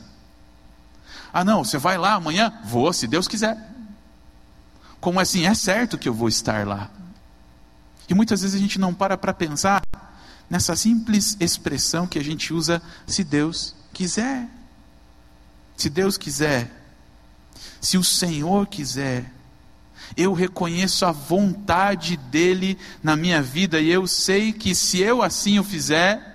Ah, 1.33 1.43
não, 1.43 1.63
você 1.63 1.79
vai 1.79 1.97
lá 1.97 2.13
amanhã? 2.13 2.53
Vou, 2.65 2.93
se 2.93 3.07
Deus 3.07 3.27
quiser. 3.27 3.57
Como 5.01 5.19
assim? 5.19 5.47
É 5.47 5.55
certo 5.55 5.97
que 5.97 6.07
eu 6.07 6.13
vou 6.13 6.27
estar 6.27 6.67
lá. 6.67 6.91
E 8.07 8.13
muitas 8.13 8.43
vezes 8.43 8.55
a 8.55 8.59
gente 8.59 8.79
não 8.79 8.93
para 8.93 9.17
para 9.17 9.33
pensar 9.33 9.81
nessa 10.49 10.75
simples 10.75 11.37
expressão 11.39 12.07
que 12.07 12.19
a 12.19 12.23
gente 12.23 12.53
usa, 12.53 12.81
se 13.07 13.23
Deus 13.23 13.75
quiser. 13.93 14.47
Se 15.75 15.89
Deus 15.89 16.17
quiser. 16.17 16.71
Se 17.81 17.97
o 17.97 18.03
Senhor 18.03 18.67
quiser 18.67 19.35
eu 20.15 20.33
reconheço 20.33 21.05
a 21.05 21.11
vontade 21.11 22.17
dele 22.17 22.77
na 23.01 23.15
minha 23.15 23.41
vida 23.41 23.79
e 23.79 23.89
eu 23.89 24.05
sei 24.05 24.51
que 24.51 24.75
se 24.75 24.99
eu 24.99 25.21
assim 25.21 25.57
o 25.57 25.63
fizer, 25.63 26.33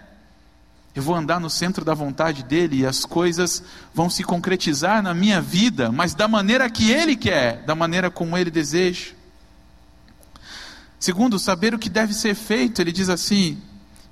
eu 0.95 1.03
vou 1.03 1.15
andar 1.15 1.39
no 1.39 1.49
centro 1.49 1.85
da 1.85 1.95
vontade 1.95 2.43
dele 2.43 2.81
e 2.81 2.87
as 2.87 3.05
coisas 3.05 3.63
vão 3.95 4.11
se 4.11 4.25
concretizar 4.25 5.03
na 5.03 5.15
minha 5.15 5.41
vida, 5.41 5.93
mas 5.93 6.15
da 6.15 6.27
maneira 6.27 6.69
que 6.69 6.91
ele 6.91 7.17
quer, 7.17 7.63
da 7.65 7.75
maneira 7.75 8.11
como 8.11 8.37
ele 8.37 8.51
deseja. 8.51 9.13
Segundo, 10.99 11.39
saber 11.39 11.75
o 11.75 11.79
que 11.79 11.89
deve 11.89 12.13
ser 12.13 12.35
feito, 12.35 12.83
ele 12.83 12.93
diz 12.93 13.09
assim: 13.09 13.59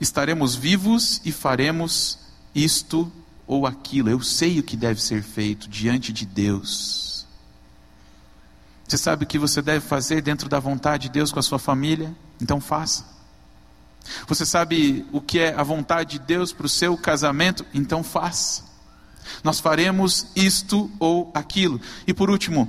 estaremos 0.01 0.55
vivos 0.55 1.21
e 1.25 1.33
faremos 1.33 2.19
isto 2.55 3.11
ou 3.47 3.67
aquilo. 3.67 4.11
Eu 4.11 4.21
sei 4.21 4.59
o 4.59 4.63
que 4.63 4.77
deve 4.77 5.03
ser 5.03 5.23
feito 5.23 5.69
diante 5.69 6.13
de 6.13 6.27
Deus. 6.27 7.27
Você 8.87 8.97
sabe 8.97 9.25
o 9.25 9.27
que 9.27 9.39
você 9.39 9.61
deve 9.61 9.87
fazer 9.87 10.23
dentro 10.23 10.49
da 10.49 10.59
vontade 10.59 11.05
de 11.05 11.11
Deus 11.11 11.31
com 11.31 11.39
a 11.39 11.43
sua 11.43 11.59
família? 11.59 12.15
Então 12.41 12.61
faça. 12.61 13.05
Você 14.27 14.47
sabe 14.47 15.05
o 15.13 15.21
que 15.21 15.39
é 15.39 15.55
a 15.55 15.63
vontade 15.63 16.19
de 16.19 16.25
Deus 16.25 16.53
para 16.53 16.67
o 16.67 16.69
seu 16.71 16.97
casamento? 16.97 17.67
Então 17.75 18.03
faça. 18.03 18.63
Nós 19.45 19.61
faremos 19.61 20.29
isto 20.35 20.91
ou 20.99 21.31
aquilo. 21.35 21.81
E 22.07 22.15
por 22.15 22.31
último, 22.31 22.69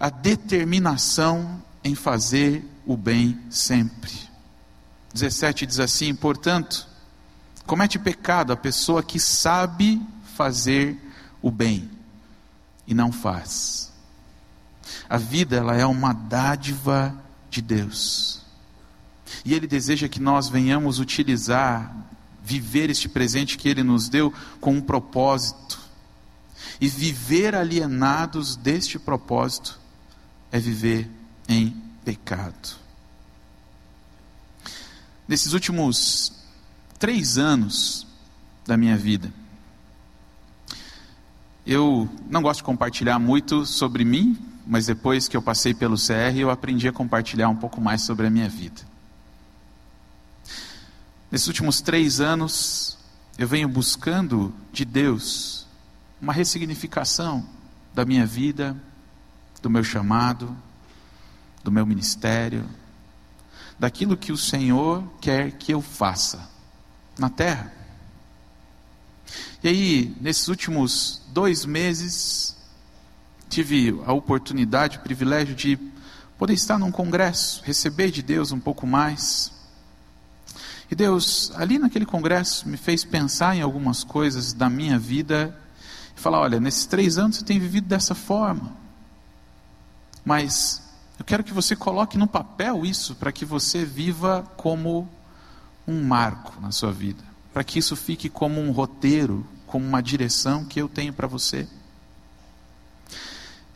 a 0.00 0.08
determinação 0.08 1.62
em 1.84 1.94
fazer 1.94 2.64
o 2.86 2.96
bem 2.96 3.38
sempre. 3.50 4.25
17 5.16 5.66
diz 5.66 5.80
assim: 5.80 6.14
portanto, 6.14 6.86
comete 7.66 7.98
pecado 7.98 8.52
a 8.52 8.56
pessoa 8.56 9.02
que 9.02 9.18
sabe 9.18 10.00
fazer 10.36 10.96
o 11.40 11.50
bem 11.50 11.90
e 12.86 12.94
não 12.94 13.10
faz. 13.10 13.92
A 15.08 15.16
vida 15.16 15.56
ela 15.56 15.74
é 15.74 15.84
uma 15.86 16.12
dádiva 16.12 17.14
de 17.50 17.60
Deus. 17.60 18.42
E 19.44 19.54
Ele 19.54 19.66
deseja 19.66 20.08
que 20.08 20.20
nós 20.20 20.48
venhamos 20.48 21.00
utilizar, 21.00 21.94
viver 22.42 22.90
este 22.90 23.08
presente 23.08 23.58
que 23.58 23.68
Ele 23.68 23.82
nos 23.82 24.08
deu 24.08 24.32
com 24.60 24.74
um 24.74 24.80
propósito. 24.80 25.80
E 26.80 26.88
viver 26.88 27.54
alienados 27.54 28.54
deste 28.54 28.98
propósito 28.98 29.80
é 30.52 30.58
viver 30.58 31.10
em 31.48 31.70
pecado. 32.04 32.85
Nesses 35.28 35.52
últimos 35.52 36.32
três 36.98 37.36
anos 37.36 38.06
da 38.64 38.76
minha 38.76 38.96
vida, 38.96 39.32
eu 41.66 42.08
não 42.30 42.40
gosto 42.40 42.58
de 42.58 42.64
compartilhar 42.64 43.18
muito 43.18 43.66
sobre 43.66 44.04
mim, 44.04 44.38
mas 44.64 44.86
depois 44.86 45.26
que 45.26 45.36
eu 45.36 45.42
passei 45.42 45.74
pelo 45.74 45.96
CR, 45.96 46.36
eu 46.36 46.48
aprendi 46.48 46.86
a 46.86 46.92
compartilhar 46.92 47.48
um 47.48 47.56
pouco 47.56 47.80
mais 47.80 48.02
sobre 48.02 48.28
a 48.28 48.30
minha 48.30 48.48
vida. 48.48 48.82
Nesses 51.28 51.48
últimos 51.48 51.80
três 51.80 52.20
anos, 52.20 52.96
eu 53.36 53.48
venho 53.48 53.68
buscando 53.68 54.54
de 54.72 54.84
Deus 54.84 55.66
uma 56.22 56.32
ressignificação 56.32 57.44
da 57.92 58.04
minha 58.04 58.24
vida, 58.24 58.76
do 59.60 59.68
meu 59.68 59.82
chamado, 59.82 60.56
do 61.64 61.72
meu 61.72 61.84
ministério, 61.84 62.64
daquilo 63.78 64.16
que 64.16 64.32
o 64.32 64.36
Senhor 64.36 65.04
quer 65.20 65.52
que 65.52 65.72
eu 65.72 65.82
faça 65.82 66.48
na 67.18 67.28
terra. 67.28 67.72
E 69.62 69.68
aí, 69.68 70.16
nesses 70.20 70.48
últimos 70.48 71.22
dois 71.28 71.64
meses, 71.64 72.56
tive 73.48 74.00
a 74.06 74.12
oportunidade, 74.12 74.98
o 74.98 75.00
privilégio 75.00 75.54
de 75.54 75.78
poder 76.38 76.54
estar 76.54 76.78
num 76.78 76.90
congresso, 76.90 77.62
receber 77.64 78.10
de 78.10 78.22
Deus 78.22 78.52
um 78.52 78.60
pouco 78.60 78.86
mais. 78.86 79.52
E 80.90 80.94
Deus, 80.94 81.50
ali 81.56 81.78
naquele 81.78 82.06
congresso, 82.06 82.68
me 82.68 82.76
fez 82.76 83.04
pensar 83.04 83.56
em 83.56 83.62
algumas 83.62 84.04
coisas 84.04 84.52
da 84.52 84.70
minha 84.70 84.98
vida 84.98 85.58
e 86.16 86.20
falar: 86.20 86.40
olha, 86.40 86.60
nesses 86.60 86.86
três 86.86 87.18
anos 87.18 87.36
você 87.36 87.44
tem 87.44 87.58
vivido 87.58 87.88
dessa 87.88 88.14
forma, 88.14 88.72
mas 90.24 90.85
eu 91.18 91.24
quero 91.24 91.44
que 91.44 91.52
você 91.52 91.74
coloque 91.74 92.18
no 92.18 92.26
papel 92.26 92.84
isso 92.84 93.14
para 93.14 93.32
que 93.32 93.44
você 93.44 93.84
viva 93.84 94.42
como 94.56 95.08
um 95.86 96.02
marco 96.02 96.60
na 96.60 96.70
sua 96.70 96.92
vida, 96.92 97.22
para 97.52 97.64
que 97.64 97.78
isso 97.78 97.96
fique 97.96 98.28
como 98.28 98.60
um 98.60 98.70
roteiro, 98.70 99.46
como 99.66 99.86
uma 99.86 100.02
direção 100.02 100.64
que 100.64 100.80
eu 100.80 100.88
tenho 100.88 101.12
para 101.12 101.26
você. 101.26 101.66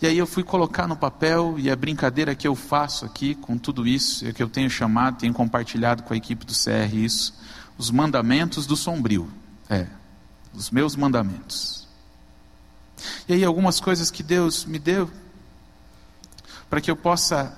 E 0.02 0.06
aí 0.06 0.16
eu 0.16 0.26
fui 0.26 0.42
colocar 0.42 0.86
no 0.86 0.96
papel, 0.96 1.56
e 1.58 1.70
a 1.70 1.76
brincadeira 1.76 2.34
que 2.34 2.48
eu 2.48 2.54
faço 2.54 3.04
aqui 3.04 3.34
com 3.34 3.58
tudo 3.58 3.86
isso, 3.86 4.26
é 4.26 4.32
que 4.32 4.42
eu 4.42 4.48
tenho 4.48 4.70
chamado, 4.70 5.18
tenho 5.18 5.34
compartilhado 5.34 6.02
com 6.02 6.14
a 6.14 6.16
equipe 6.16 6.46
do 6.46 6.54
CR 6.54 6.94
isso, 6.94 7.34
os 7.76 7.90
mandamentos 7.90 8.66
do 8.66 8.76
sombrio. 8.76 9.30
É, 9.68 9.86
os 10.54 10.70
meus 10.70 10.96
mandamentos. 10.96 11.86
E 13.28 13.34
aí 13.34 13.44
algumas 13.44 13.78
coisas 13.78 14.10
que 14.10 14.22
Deus 14.22 14.64
me 14.64 14.78
deu. 14.78 15.10
Para 16.70 16.80
que 16.80 16.90
eu 16.90 16.96
possa 16.96 17.52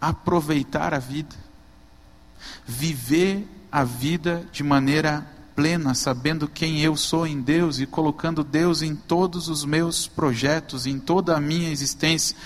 aproveitar 0.00 0.94
a 0.94 0.98
vida, 0.98 1.36
viver 2.66 3.46
a 3.70 3.84
vida 3.84 4.46
de 4.50 4.62
maneira 4.62 5.26
plena, 5.54 5.94
sabendo 5.94 6.48
quem 6.48 6.80
eu 6.80 6.96
sou 6.96 7.26
em 7.26 7.40
Deus 7.40 7.78
e 7.78 7.86
colocando 7.86 8.42
Deus 8.42 8.82
em 8.82 8.96
todos 8.96 9.48
os 9.48 9.64
meus 9.64 10.08
projetos, 10.08 10.86
em 10.86 10.98
toda 10.98 11.36
a 11.36 11.40
minha 11.40 11.70
existência. 11.70 12.36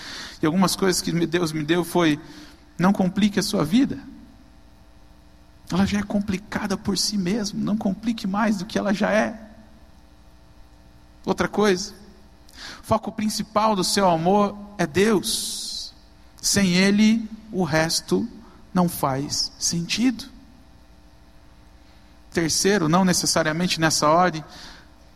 E 0.41 0.45
algumas 0.45 0.75
coisas 0.75 1.01
que 1.01 1.11
Deus 1.25 1.53
me 1.53 1.63
deu 1.63 1.85
foi: 1.85 2.19
não 2.77 2.91
complique 2.91 3.39
a 3.39 3.43
sua 3.43 3.63
vida. 3.63 3.97
Ela 5.71 5.85
já 5.85 5.99
é 5.99 6.03
complicada 6.03 6.75
por 6.75 6.97
si 6.97 7.17
mesma, 7.17 7.59
não 7.63 7.77
complique 7.77 8.27
mais 8.27 8.57
do 8.57 8.65
que 8.65 8.77
ela 8.77 8.93
já 8.93 9.11
é. 9.11 9.39
Outra 11.25 11.47
coisa, 11.47 11.93
o 12.81 12.83
foco 12.83 13.11
principal 13.11 13.75
do 13.75 13.83
seu 13.83 14.09
amor 14.09 14.57
é 14.77 14.85
Deus. 14.85 15.68
Sem 16.41 16.75
Ele, 16.75 17.27
o 17.51 17.63
resto 17.63 18.27
não 18.73 18.87
faz 18.87 19.51
sentido. 19.59 20.25
Terceiro, 22.31 22.87
não 22.87 23.03
necessariamente 23.03 23.79
nessa 23.79 24.07
ordem, 24.07 24.43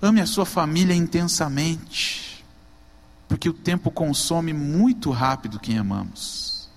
ame 0.02 0.20
a 0.20 0.26
sua 0.26 0.46
família 0.46 0.94
intensamente, 0.94 2.44
porque 3.28 3.48
o 3.48 3.54
tempo 3.54 3.92
consome 3.92 4.52
muito 4.52 5.12
rápido 5.12 5.60
quem 5.60 5.78
amamos. 5.78 6.70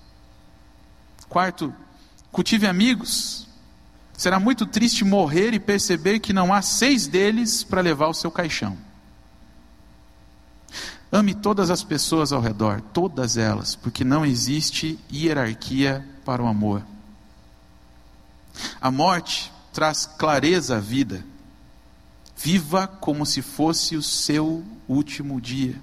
Quarto, 1.27 1.73
cultive 2.31 2.67
amigos. 2.67 3.47
Será 4.13 4.39
muito 4.39 4.65
triste 4.65 5.03
morrer 5.03 5.53
e 5.53 5.59
perceber 5.59 6.19
que 6.19 6.33
não 6.33 6.53
há 6.53 6.61
seis 6.61 7.05
deles 7.05 7.63
para 7.63 7.81
levar 7.81 8.07
o 8.07 8.13
seu 8.13 8.31
caixão. 8.31 8.77
Ame 11.11 11.33
todas 11.33 11.69
as 11.69 11.83
pessoas 11.83 12.33
ao 12.33 12.41
redor, 12.41 12.81
todas 12.93 13.37
elas, 13.37 13.75
porque 13.75 14.03
não 14.03 14.25
existe 14.25 14.99
hierarquia 15.11 16.05
para 16.25 16.43
o 16.43 16.47
amor. 16.47 16.83
A 18.81 18.91
morte 18.91 19.51
traz 19.71 20.05
clareza 20.05 20.77
à 20.77 20.79
vida. 20.79 21.23
Viva 22.35 22.87
como 22.87 23.25
se 23.25 23.41
fosse 23.41 23.95
o 23.95 24.03
seu 24.03 24.63
último 24.87 25.39
dia. 25.39 25.81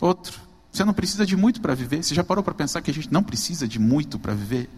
Outro, 0.00 0.40
você 0.72 0.84
não 0.84 0.92
precisa 0.92 1.24
de 1.24 1.36
muito 1.36 1.60
para 1.60 1.74
viver. 1.74 2.02
Você 2.02 2.14
já 2.14 2.24
parou 2.24 2.42
para 2.42 2.54
pensar 2.54 2.80
que 2.82 2.90
a 2.90 2.94
gente 2.94 3.12
não 3.12 3.22
precisa 3.22 3.68
de 3.68 3.78
muito 3.78 4.18
para 4.18 4.34
viver? 4.34 4.68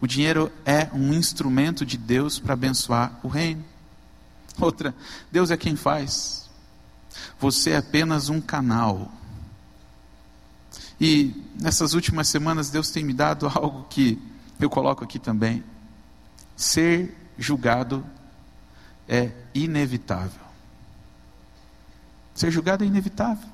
O 0.00 0.06
dinheiro 0.06 0.50
é 0.64 0.88
um 0.92 1.12
instrumento 1.12 1.84
de 1.84 1.96
Deus 1.98 2.38
para 2.38 2.54
abençoar 2.54 3.20
o 3.22 3.28
reino. 3.28 3.64
Outra, 4.58 4.94
Deus 5.30 5.50
é 5.50 5.56
quem 5.56 5.76
faz. 5.76 6.41
Você 7.38 7.70
é 7.70 7.76
apenas 7.76 8.28
um 8.28 8.40
canal. 8.40 9.12
E 11.00 11.34
nessas 11.60 11.94
últimas 11.94 12.28
semanas 12.28 12.70
Deus 12.70 12.90
tem 12.90 13.04
me 13.04 13.12
dado 13.12 13.46
algo 13.52 13.86
que 13.90 14.20
eu 14.60 14.70
coloco 14.70 15.02
aqui 15.04 15.18
também. 15.18 15.64
Ser 16.56 17.16
julgado 17.36 18.04
é 19.08 19.32
inevitável. 19.54 20.40
Ser 22.34 22.50
julgado 22.50 22.84
é 22.84 22.86
inevitável. 22.86 23.48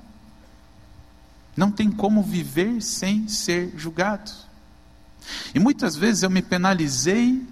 Não 1.56 1.70
tem 1.70 1.90
como 1.90 2.22
viver 2.22 2.80
sem 2.80 3.26
ser 3.28 3.72
julgado. 3.76 4.30
E 5.54 5.59
muitas 5.59 5.96
vezes 5.96 6.22
eu 6.22 6.30
me 6.30 6.42
penalizei 6.42 7.44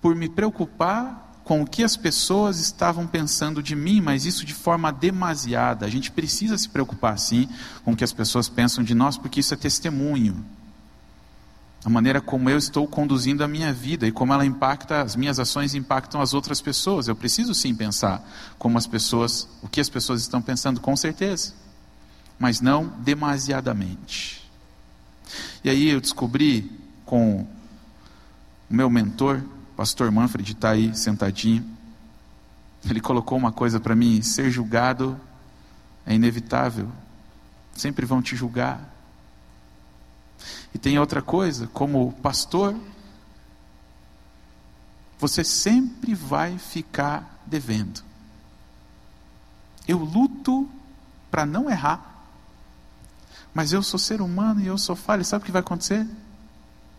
por 0.00 0.14
me 0.14 0.28
preocupar 0.28 1.33
com 1.44 1.62
o 1.62 1.66
que 1.66 1.84
as 1.84 1.96
pessoas 1.96 2.58
estavam 2.58 3.06
pensando 3.06 3.62
de 3.62 3.76
mim, 3.76 4.00
mas 4.00 4.24
isso 4.24 4.44
de 4.44 4.54
forma 4.54 4.90
demasiada. 4.90 5.86
A 5.86 5.90
gente 5.90 6.10
precisa 6.10 6.56
se 6.56 6.68
preocupar 6.68 7.18
sim 7.18 7.48
com 7.84 7.92
o 7.92 7.96
que 7.96 8.02
as 8.02 8.12
pessoas 8.12 8.48
pensam 8.48 8.82
de 8.82 8.94
nós, 8.94 9.18
porque 9.18 9.40
isso 9.40 9.54
é 9.54 9.56
testemunho 9.56 10.44
a 11.84 11.90
maneira 11.90 12.18
como 12.18 12.48
eu 12.48 12.56
estou 12.56 12.88
conduzindo 12.88 13.44
a 13.44 13.48
minha 13.48 13.70
vida 13.70 14.06
e 14.06 14.12
como 14.12 14.32
ela 14.32 14.46
impacta, 14.46 15.02
as 15.02 15.14
minhas 15.14 15.38
ações 15.38 15.74
impactam 15.74 16.18
as 16.22 16.32
outras 16.32 16.62
pessoas. 16.62 17.08
Eu 17.08 17.14
preciso 17.14 17.54
sim 17.54 17.74
pensar 17.74 18.26
como 18.58 18.78
as 18.78 18.86
pessoas, 18.86 19.46
o 19.62 19.68
que 19.68 19.82
as 19.82 19.90
pessoas 19.90 20.22
estão 20.22 20.40
pensando, 20.40 20.80
com 20.80 20.96
certeza, 20.96 21.52
mas 22.38 22.62
não 22.62 22.86
demasiadamente. 23.00 24.50
E 25.62 25.68
aí 25.68 25.90
eu 25.90 26.00
descobri 26.00 26.72
com 27.04 27.46
o 28.70 28.74
meu 28.74 28.88
mentor, 28.88 29.42
pastor 29.76 30.10
Manfred, 30.10 30.52
está 30.52 30.70
aí 30.70 30.94
sentadinho, 30.96 31.64
ele 32.88 33.00
colocou 33.00 33.36
uma 33.36 33.52
coisa 33.52 33.80
para 33.80 33.94
mim: 33.94 34.22
ser 34.22 34.50
julgado 34.50 35.18
é 36.06 36.14
inevitável, 36.14 36.90
sempre 37.74 38.04
vão 38.06 38.20
te 38.22 38.36
julgar. 38.36 38.92
E 40.74 40.78
tem 40.78 40.98
outra 40.98 41.22
coisa, 41.22 41.66
como 41.68 42.12
pastor, 42.14 42.74
você 45.18 45.42
sempre 45.44 46.14
vai 46.14 46.58
ficar 46.58 47.40
devendo. 47.46 48.02
Eu 49.86 49.98
luto 49.98 50.68
para 51.30 51.46
não 51.46 51.70
errar. 51.70 52.12
Mas 53.54 53.72
eu 53.72 53.82
sou 53.82 53.98
ser 53.98 54.20
humano 54.20 54.60
e 54.60 54.66
eu 54.66 54.76
sou 54.76 54.96
falho. 54.96 55.24
Sabe 55.24 55.42
o 55.42 55.46
que 55.46 55.52
vai 55.52 55.60
acontecer? 55.60 56.06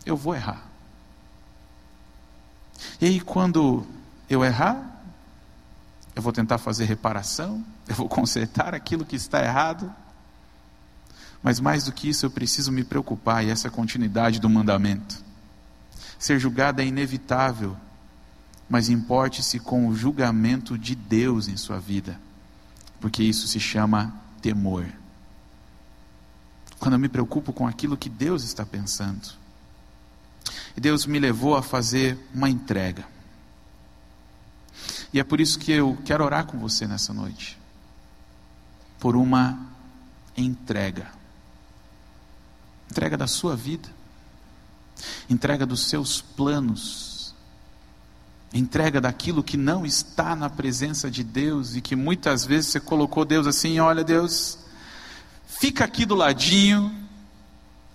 Eu 0.04 0.16
vou 0.16 0.34
errar. 0.34 0.65
E 3.00 3.06
aí, 3.06 3.20
quando 3.20 3.86
eu 4.28 4.44
errar, 4.44 5.00
eu 6.14 6.22
vou 6.22 6.32
tentar 6.32 6.58
fazer 6.58 6.84
reparação, 6.84 7.64
eu 7.86 7.94
vou 7.94 8.08
consertar 8.08 8.74
aquilo 8.74 9.04
que 9.04 9.16
está 9.16 9.44
errado. 9.44 9.92
Mas 11.42 11.60
mais 11.60 11.84
do 11.84 11.92
que 11.92 12.08
isso, 12.08 12.26
eu 12.26 12.30
preciso 12.30 12.72
me 12.72 12.82
preocupar, 12.82 13.44
e 13.44 13.50
essa 13.50 13.68
é 13.68 13.70
continuidade 13.70 14.40
do 14.40 14.48
mandamento. 14.48 15.24
Ser 16.18 16.38
julgado 16.38 16.80
é 16.80 16.86
inevitável, 16.86 17.76
mas 18.68 18.88
importe-se 18.88 19.60
com 19.60 19.86
o 19.86 19.94
julgamento 19.94 20.78
de 20.78 20.94
Deus 20.94 21.46
em 21.46 21.56
sua 21.56 21.78
vida, 21.78 22.18
porque 23.00 23.22
isso 23.22 23.46
se 23.46 23.60
chama 23.60 24.14
temor. 24.40 24.86
Quando 26.78 26.94
eu 26.94 26.98
me 26.98 27.08
preocupo 27.08 27.52
com 27.52 27.66
aquilo 27.66 27.96
que 27.96 28.08
Deus 28.08 28.42
está 28.42 28.64
pensando. 28.64 29.28
E 30.76 30.80
Deus 30.80 31.06
me 31.06 31.18
levou 31.18 31.56
a 31.56 31.62
fazer 31.62 32.18
uma 32.34 32.50
entrega. 32.50 33.04
E 35.12 35.18
é 35.18 35.24
por 35.24 35.40
isso 35.40 35.58
que 35.58 35.72
eu 35.72 35.96
quero 36.04 36.24
orar 36.24 36.46
com 36.46 36.58
você 36.58 36.86
nessa 36.86 37.14
noite. 37.14 37.58
Por 38.98 39.16
uma 39.16 39.58
entrega 40.36 41.16
entrega 42.90 43.16
da 43.16 43.26
sua 43.26 43.56
vida, 43.56 43.88
entrega 45.28 45.66
dos 45.66 45.88
seus 45.88 46.20
planos, 46.20 47.34
entrega 48.52 49.00
daquilo 49.00 49.42
que 49.42 49.56
não 49.56 49.84
está 49.84 50.34
na 50.34 50.48
presença 50.48 51.10
de 51.10 51.22
Deus 51.22 51.76
e 51.76 51.80
que 51.80 51.96
muitas 51.96 52.44
vezes 52.44 52.70
você 52.70 52.80
colocou 52.80 53.24
Deus 53.24 53.46
assim: 53.46 53.78
olha, 53.80 54.04
Deus, 54.04 54.58
fica 55.46 55.84
aqui 55.84 56.06
do 56.06 56.14
ladinho, 56.14 56.94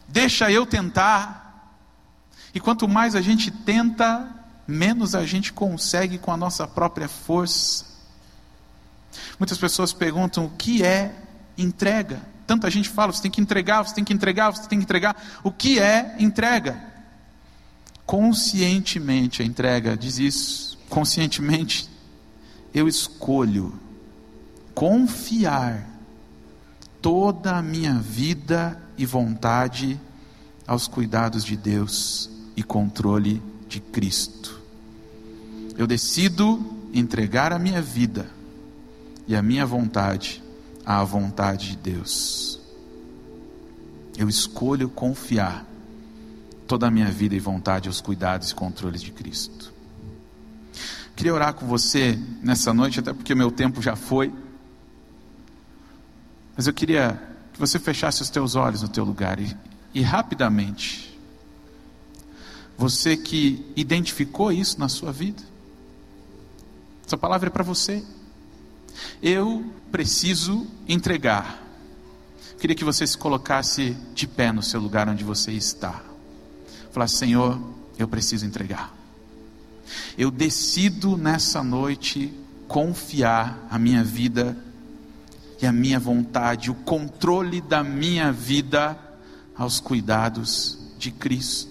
deixa 0.08 0.52
eu 0.52 0.66
tentar. 0.66 1.42
E 2.54 2.60
quanto 2.60 2.88
mais 2.88 3.16
a 3.16 3.22
gente 3.22 3.50
tenta, 3.50 4.28
menos 4.68 5.16
a 5.16 5.26
gente 5.26 5.54
consegue 5.54 6.18
com 6.18 6.32
a 6.32 6.38
nossa 6.38 6.68
própria 6.68 7.08
força. 7.08 7.86
Muitas 9.40 9.58
pessoas 9.58 9.94
perguntam 9.94 10.46
o 10.46 10.50
que 10.50 10.84
é 10.84 11.16
entrega. 11.58 12.22
Tanta 12.46 12.70
gente 12.70 12.90
fala, 12.90 13.14
você 13.14 13.22
tem 13.22 13.32
que 13.32 13.42
entregar, 13.42 13.84
você 13.84 13.96
tem 13.96 14.04
que 14.04 14.14
entregar, 14.14 14.52
você 14.52 14.68
tem 14.68 14.80
que 14.80 14.84
entregar. 14.84 15.16
O 15.44 15.52
que 15.52 15.80
é 15.80 16.16
entrega? 16.20 16.82
Conscientemente 18.06 19.42
a 19.42 19.46
entrega 19.46 19.96
diz 19.96 20.20
isso. 20.20 20.78
Conscientemente 20.90 21.90
eu 22.74 22.88
escolho 22.88 23.80
confiar 24.74 25.88
toda 27.02 27.58
a 27.58 27.62
minha 27.62 27.96
vida 27.96 28.82
e 28.98 29.06
vontade 29.06 30.00
aos 30.68 30.88
cuidados 30.88 31.44
de 31.44 31.56
Deus 31.56 32.30
e 32.62 32.64
controle 32.64 33.42
de 33.68 33.80
Cristo. 33.80 34.62
Eu 35.76 35.88
decido 35.88 36.64
entregar 36.94 37.52
a 37.52 37.58
minha 37.58 37.82
vida 37.82 38.30
e 39.28 39.36
a 39.36 39.42
minha 39.42 39.66
vontade 39.66 40.44
à 40.86 41.04
vontade 41.04 41.72
de 41.72 41.78
Deus. 41.78 42.60
Eu 44.16 44.30
escolho 44.30 44.90
confiar 44.90 45.66
toda 46.68 46.88
a 46.88 46.92
minha 46.92 47.10
vida 47.10 47.36
e 47.36 47.40
vontade 47.40 47.88
aos 47.88 48.00
cuidados 48.00 48.52
e 48.52 48.56
controles 48.56 49.02
de 49.02 49.12
Cristo. 49.12 49.74
Queria 51.16 51.34
orar 51.34 51.54
com 51.54 51.66
você 51.66 52.18
nessa 52.44 52.74
noite, 52.74 53.00
até 53.00 53.12
porque 53.12 53.34
meu 53.34 53.52
tempo 53.52 53.82
já 53.82 53.96
foi. 53.96 54.32
Mas 56.56 56.68
eu 56.68 56.74
queria 56.74 57.20
que 57.54 57.60
você 57.60 57.80
fechasse 57.80 58.22
os 58.22 58.30
teus 58.30 58.56
olhos 58.56 58.84
no 58.84 58.88
teu 58.88 59.04
lugar 59.04 59.40
e, 59.40 59.56
e 59.94 60.02
rapidamente, 60.02 61.11
você 62.82 63.16
que 63.16 63.64
identificou 63.76 64.52
isso 64.52 64.80
na 64.80 64.90
sua 64.90 65.12
vida, 65.12 65.44
essa 67.06 67.18
palavra 67.18 67.48
é 67.48 67.52
para 67.52 67.64
você. 67.64 68.04
Eu 69.22 69.66
preciso 69.92 70.66
entregar 70.88 71.62
queria 72.62 72.76
que 72.76 72.84
você 72.84 73.08
se 73.08 73.18
colocasse 73.18 73.98
de 74.14 74.28
pé 74.28 74.52
no 74.52 74.62
seu 74.62 74.80
lugar 74.80 75.10
onde 75.10 75.24
você 75.24 75.52
está. 75.52 76.00
Falar, 76.92 77.08
Senhor, 77.08 77.60
eu 77.98 78.08
preciso 78.08 78.46
entregar. 78.46 78.96
Eu 80.16 80.30
decido 80.30 81.18
nessa 81.18 81.64
noite 81.64 82.32
confiar 82.68 83.68
a 83.68 83.80
minha 83.80 84.04
vida 84.04 84.56
e 85.60 85.66
a 85.66 85.72
minha 85.72 86.00
vontade, 86.00 86.70
o 86.70 86.76
controle 86.76 87.62
da 87.62 87.84
minha 87.84 88.32
vida 88.32 88.96
aos 89.58 89.80
cuidados 89.80 90.78
de 91.00 91.10
Cristo. 91.10 91.71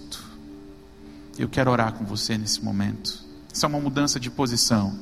Eu 1.37 1.47
quero 1.49 1.71
orar 1.71 1.93
com 1.93 2.05
você 2.05 2.37
nesse 2.37 2.63
momento. 2.63 3.23
Isso 3.51 3.65
é 3.65 3.69
uma 3.69 3.79
mudança 3.79 4.19
de 4.19 4.29
posição 4.29 4.97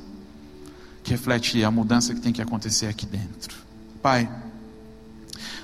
que 1.02 1.10
reflete 1.10 1.62
a 1.64 1.70
mudança 1.70 2.14
que 2.14 2.20
tem 2.20 2.32
que 2.32 2.42
acontecer 2.42 2.86
aqui 2.86 3.06
dentro. 3.06 3.56
Pai, 4.02 4.30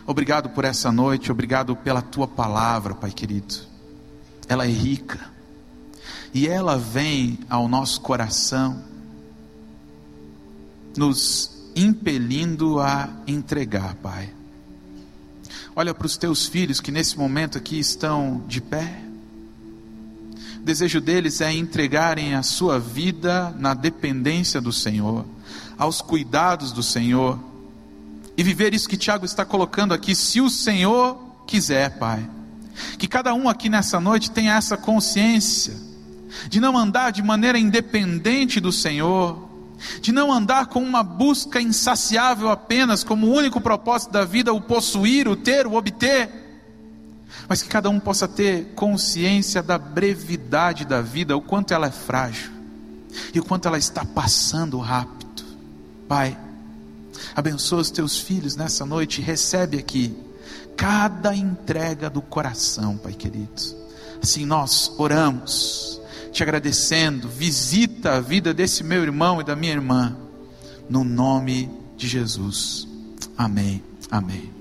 obrigado 0.07 0.51
por 0.51 0.64
essa 0.64 0.91
noite, 0.91 1.31
obrigado 1.31 1.77
pela 1.77 2.03
tua 2.03 2.27
palavra, 2.27 2.95
Pai 2.95 3.11
querido. 3.11 3.55
Ela 4.49 4.64
é 4.64 4.71
rica 4.71 5.31
e 6.33 6.47
ela 6.47 6.79
vem 6.79 7.39
ao 7.49 7.69
nosso 7.69 8.01
coração, 8.01 8.83
nos 10.97 11.51
impelindo 11.75 12.81
a 12.81 13.09
entregar, 13.27 13.95
Pai. 13.97 14.33
Olha 15.75 15.93
para 15.93 16.07
os 16.07 16.17
teus 16.17 16.47
filhos 16.47 16.81
que 16.81 16.91
nesse 16.91 17.19
momento 17.19 17.59
aqui 17.59 17.79
estão 17.79 18.43
de 18.47 18.61
pé. 18.61 19.05
Desejo 20.67 21.01
deles 21.01 21.41
é 21.41 21.53
entregarem 21.53 22.35
a 22.35 22.43
sua 22.43 22.77
vida 22.77 23.55
na 23.57 23.73
dependência 23.73 24.61
do 24.61 24.73
Senhor, 24.73 25.25
aos 25.79 26.03
cuidados 26.03 26.73
do 26.73 26.83
Senhor, 26.83 27.39
e 28.37 28.43
viver 28.43 28.75
isso 28.75 28.89
que 28.89 28.97
Tiago 28.97 29.25
está 29.25 29.45
colocando 29.45 29.95
aqui, 29.95 30.12
se 30.12 30.41
o 30.41 30.51
Senhor 30.51 31.19
quiser, 31.47 31.97
Pai. 32.01 32.29
Que 32.99 33.07
cada 33.07 33.33
um 33.33 33.49
aqui 33.49 33.69
nessa 33.69 34.01
noite 34.01 34.33
tenha 34.33 34.57
essa 34.57 34.77
consciência 34.77 35.73
de 36.49 36.59
não 36.59 36.77
andar 36.77 37.12
de 37.12 37.23
maneira 37.23 37.61
independente 37.61 38.59
do 38.59 38.73
Senhor, 38.73 39.49
de 40.01 40.11
não 40.11 40.33
andar 40.33 40.67
com 40.67 40.83
uma 40.83 41.05
busca 41.05 41.61
insaciável 41.61 42.51
apenas 42.51 43.05
como 43.05 43.29
o 43.29 43.33
único 43.33 43.61
propósito 43.61 44.11
da 44.11 44.25
vida, 44.25 44.53
o 44.53 44.61
possuir, 44.61 45.29
o 45.29 45.37
ter, 45.37 45.64
o 45.64 45.75
obter, 45.75 46.45
mas 47.49 47.62
que 47.62 47.68
cada 47.68 47.89
um 47.91 48.01
possa 48.01 48.27
ter 48.27 48.72
consciência 48.74 49.62
da 49.62 49.79
brevidade 49.79 50.85
da 50.85 51.01
vida, 51.01 51.37
o 51.37 51.41
quanto 51.41 51.72
ela 51.74 51.87
é 51.87 51.91
frágil 51.91 52.51
e 53.33 53.41
o 53.41 53.45
quanto 53.45 53.66
ela 53.66 53.79
está 53.79 54.05
passando 54.05 54.79
rápido. 54.79 55.45
Pai, 56.09 56.39
abençoa 57.35 57.81
os 57.81 57.91
teus 57.91 58.18
filhos 58.18 58.57
nessa 58.57 58.85
noite, 58.85 59.20
recebe 59.20 59.79
aqui 59.79 60.16
cada 60.77 61.35
entrega 61.35 62.11
do 62.11 62.20
coração, 62.20 62.97
Pai 62.97 63.12
querido. 63.12 63.51
Assim 64.22 64.45
nós 64.45 64.93
oramos 64.99 66.01
te 66.37 66.43
agradecendo. 66.43 67.29
Visita 67.29 68.12
a 68.12 68.20
vida 68.20 68.53
desse 68.53 68.85
meu 68.85 69.03
irmão 69.03 69.41
e 69.41 69.45
da 69.45 69.57
minha 69.57 69.72
irmã, 69.72 70.14
no 70.89 71.03
nome 71.03 71.70
de 71.97 72.07
Jesus. 72.07 72.87
Amém. 73.39 73.83
Amém. 74.11 74.55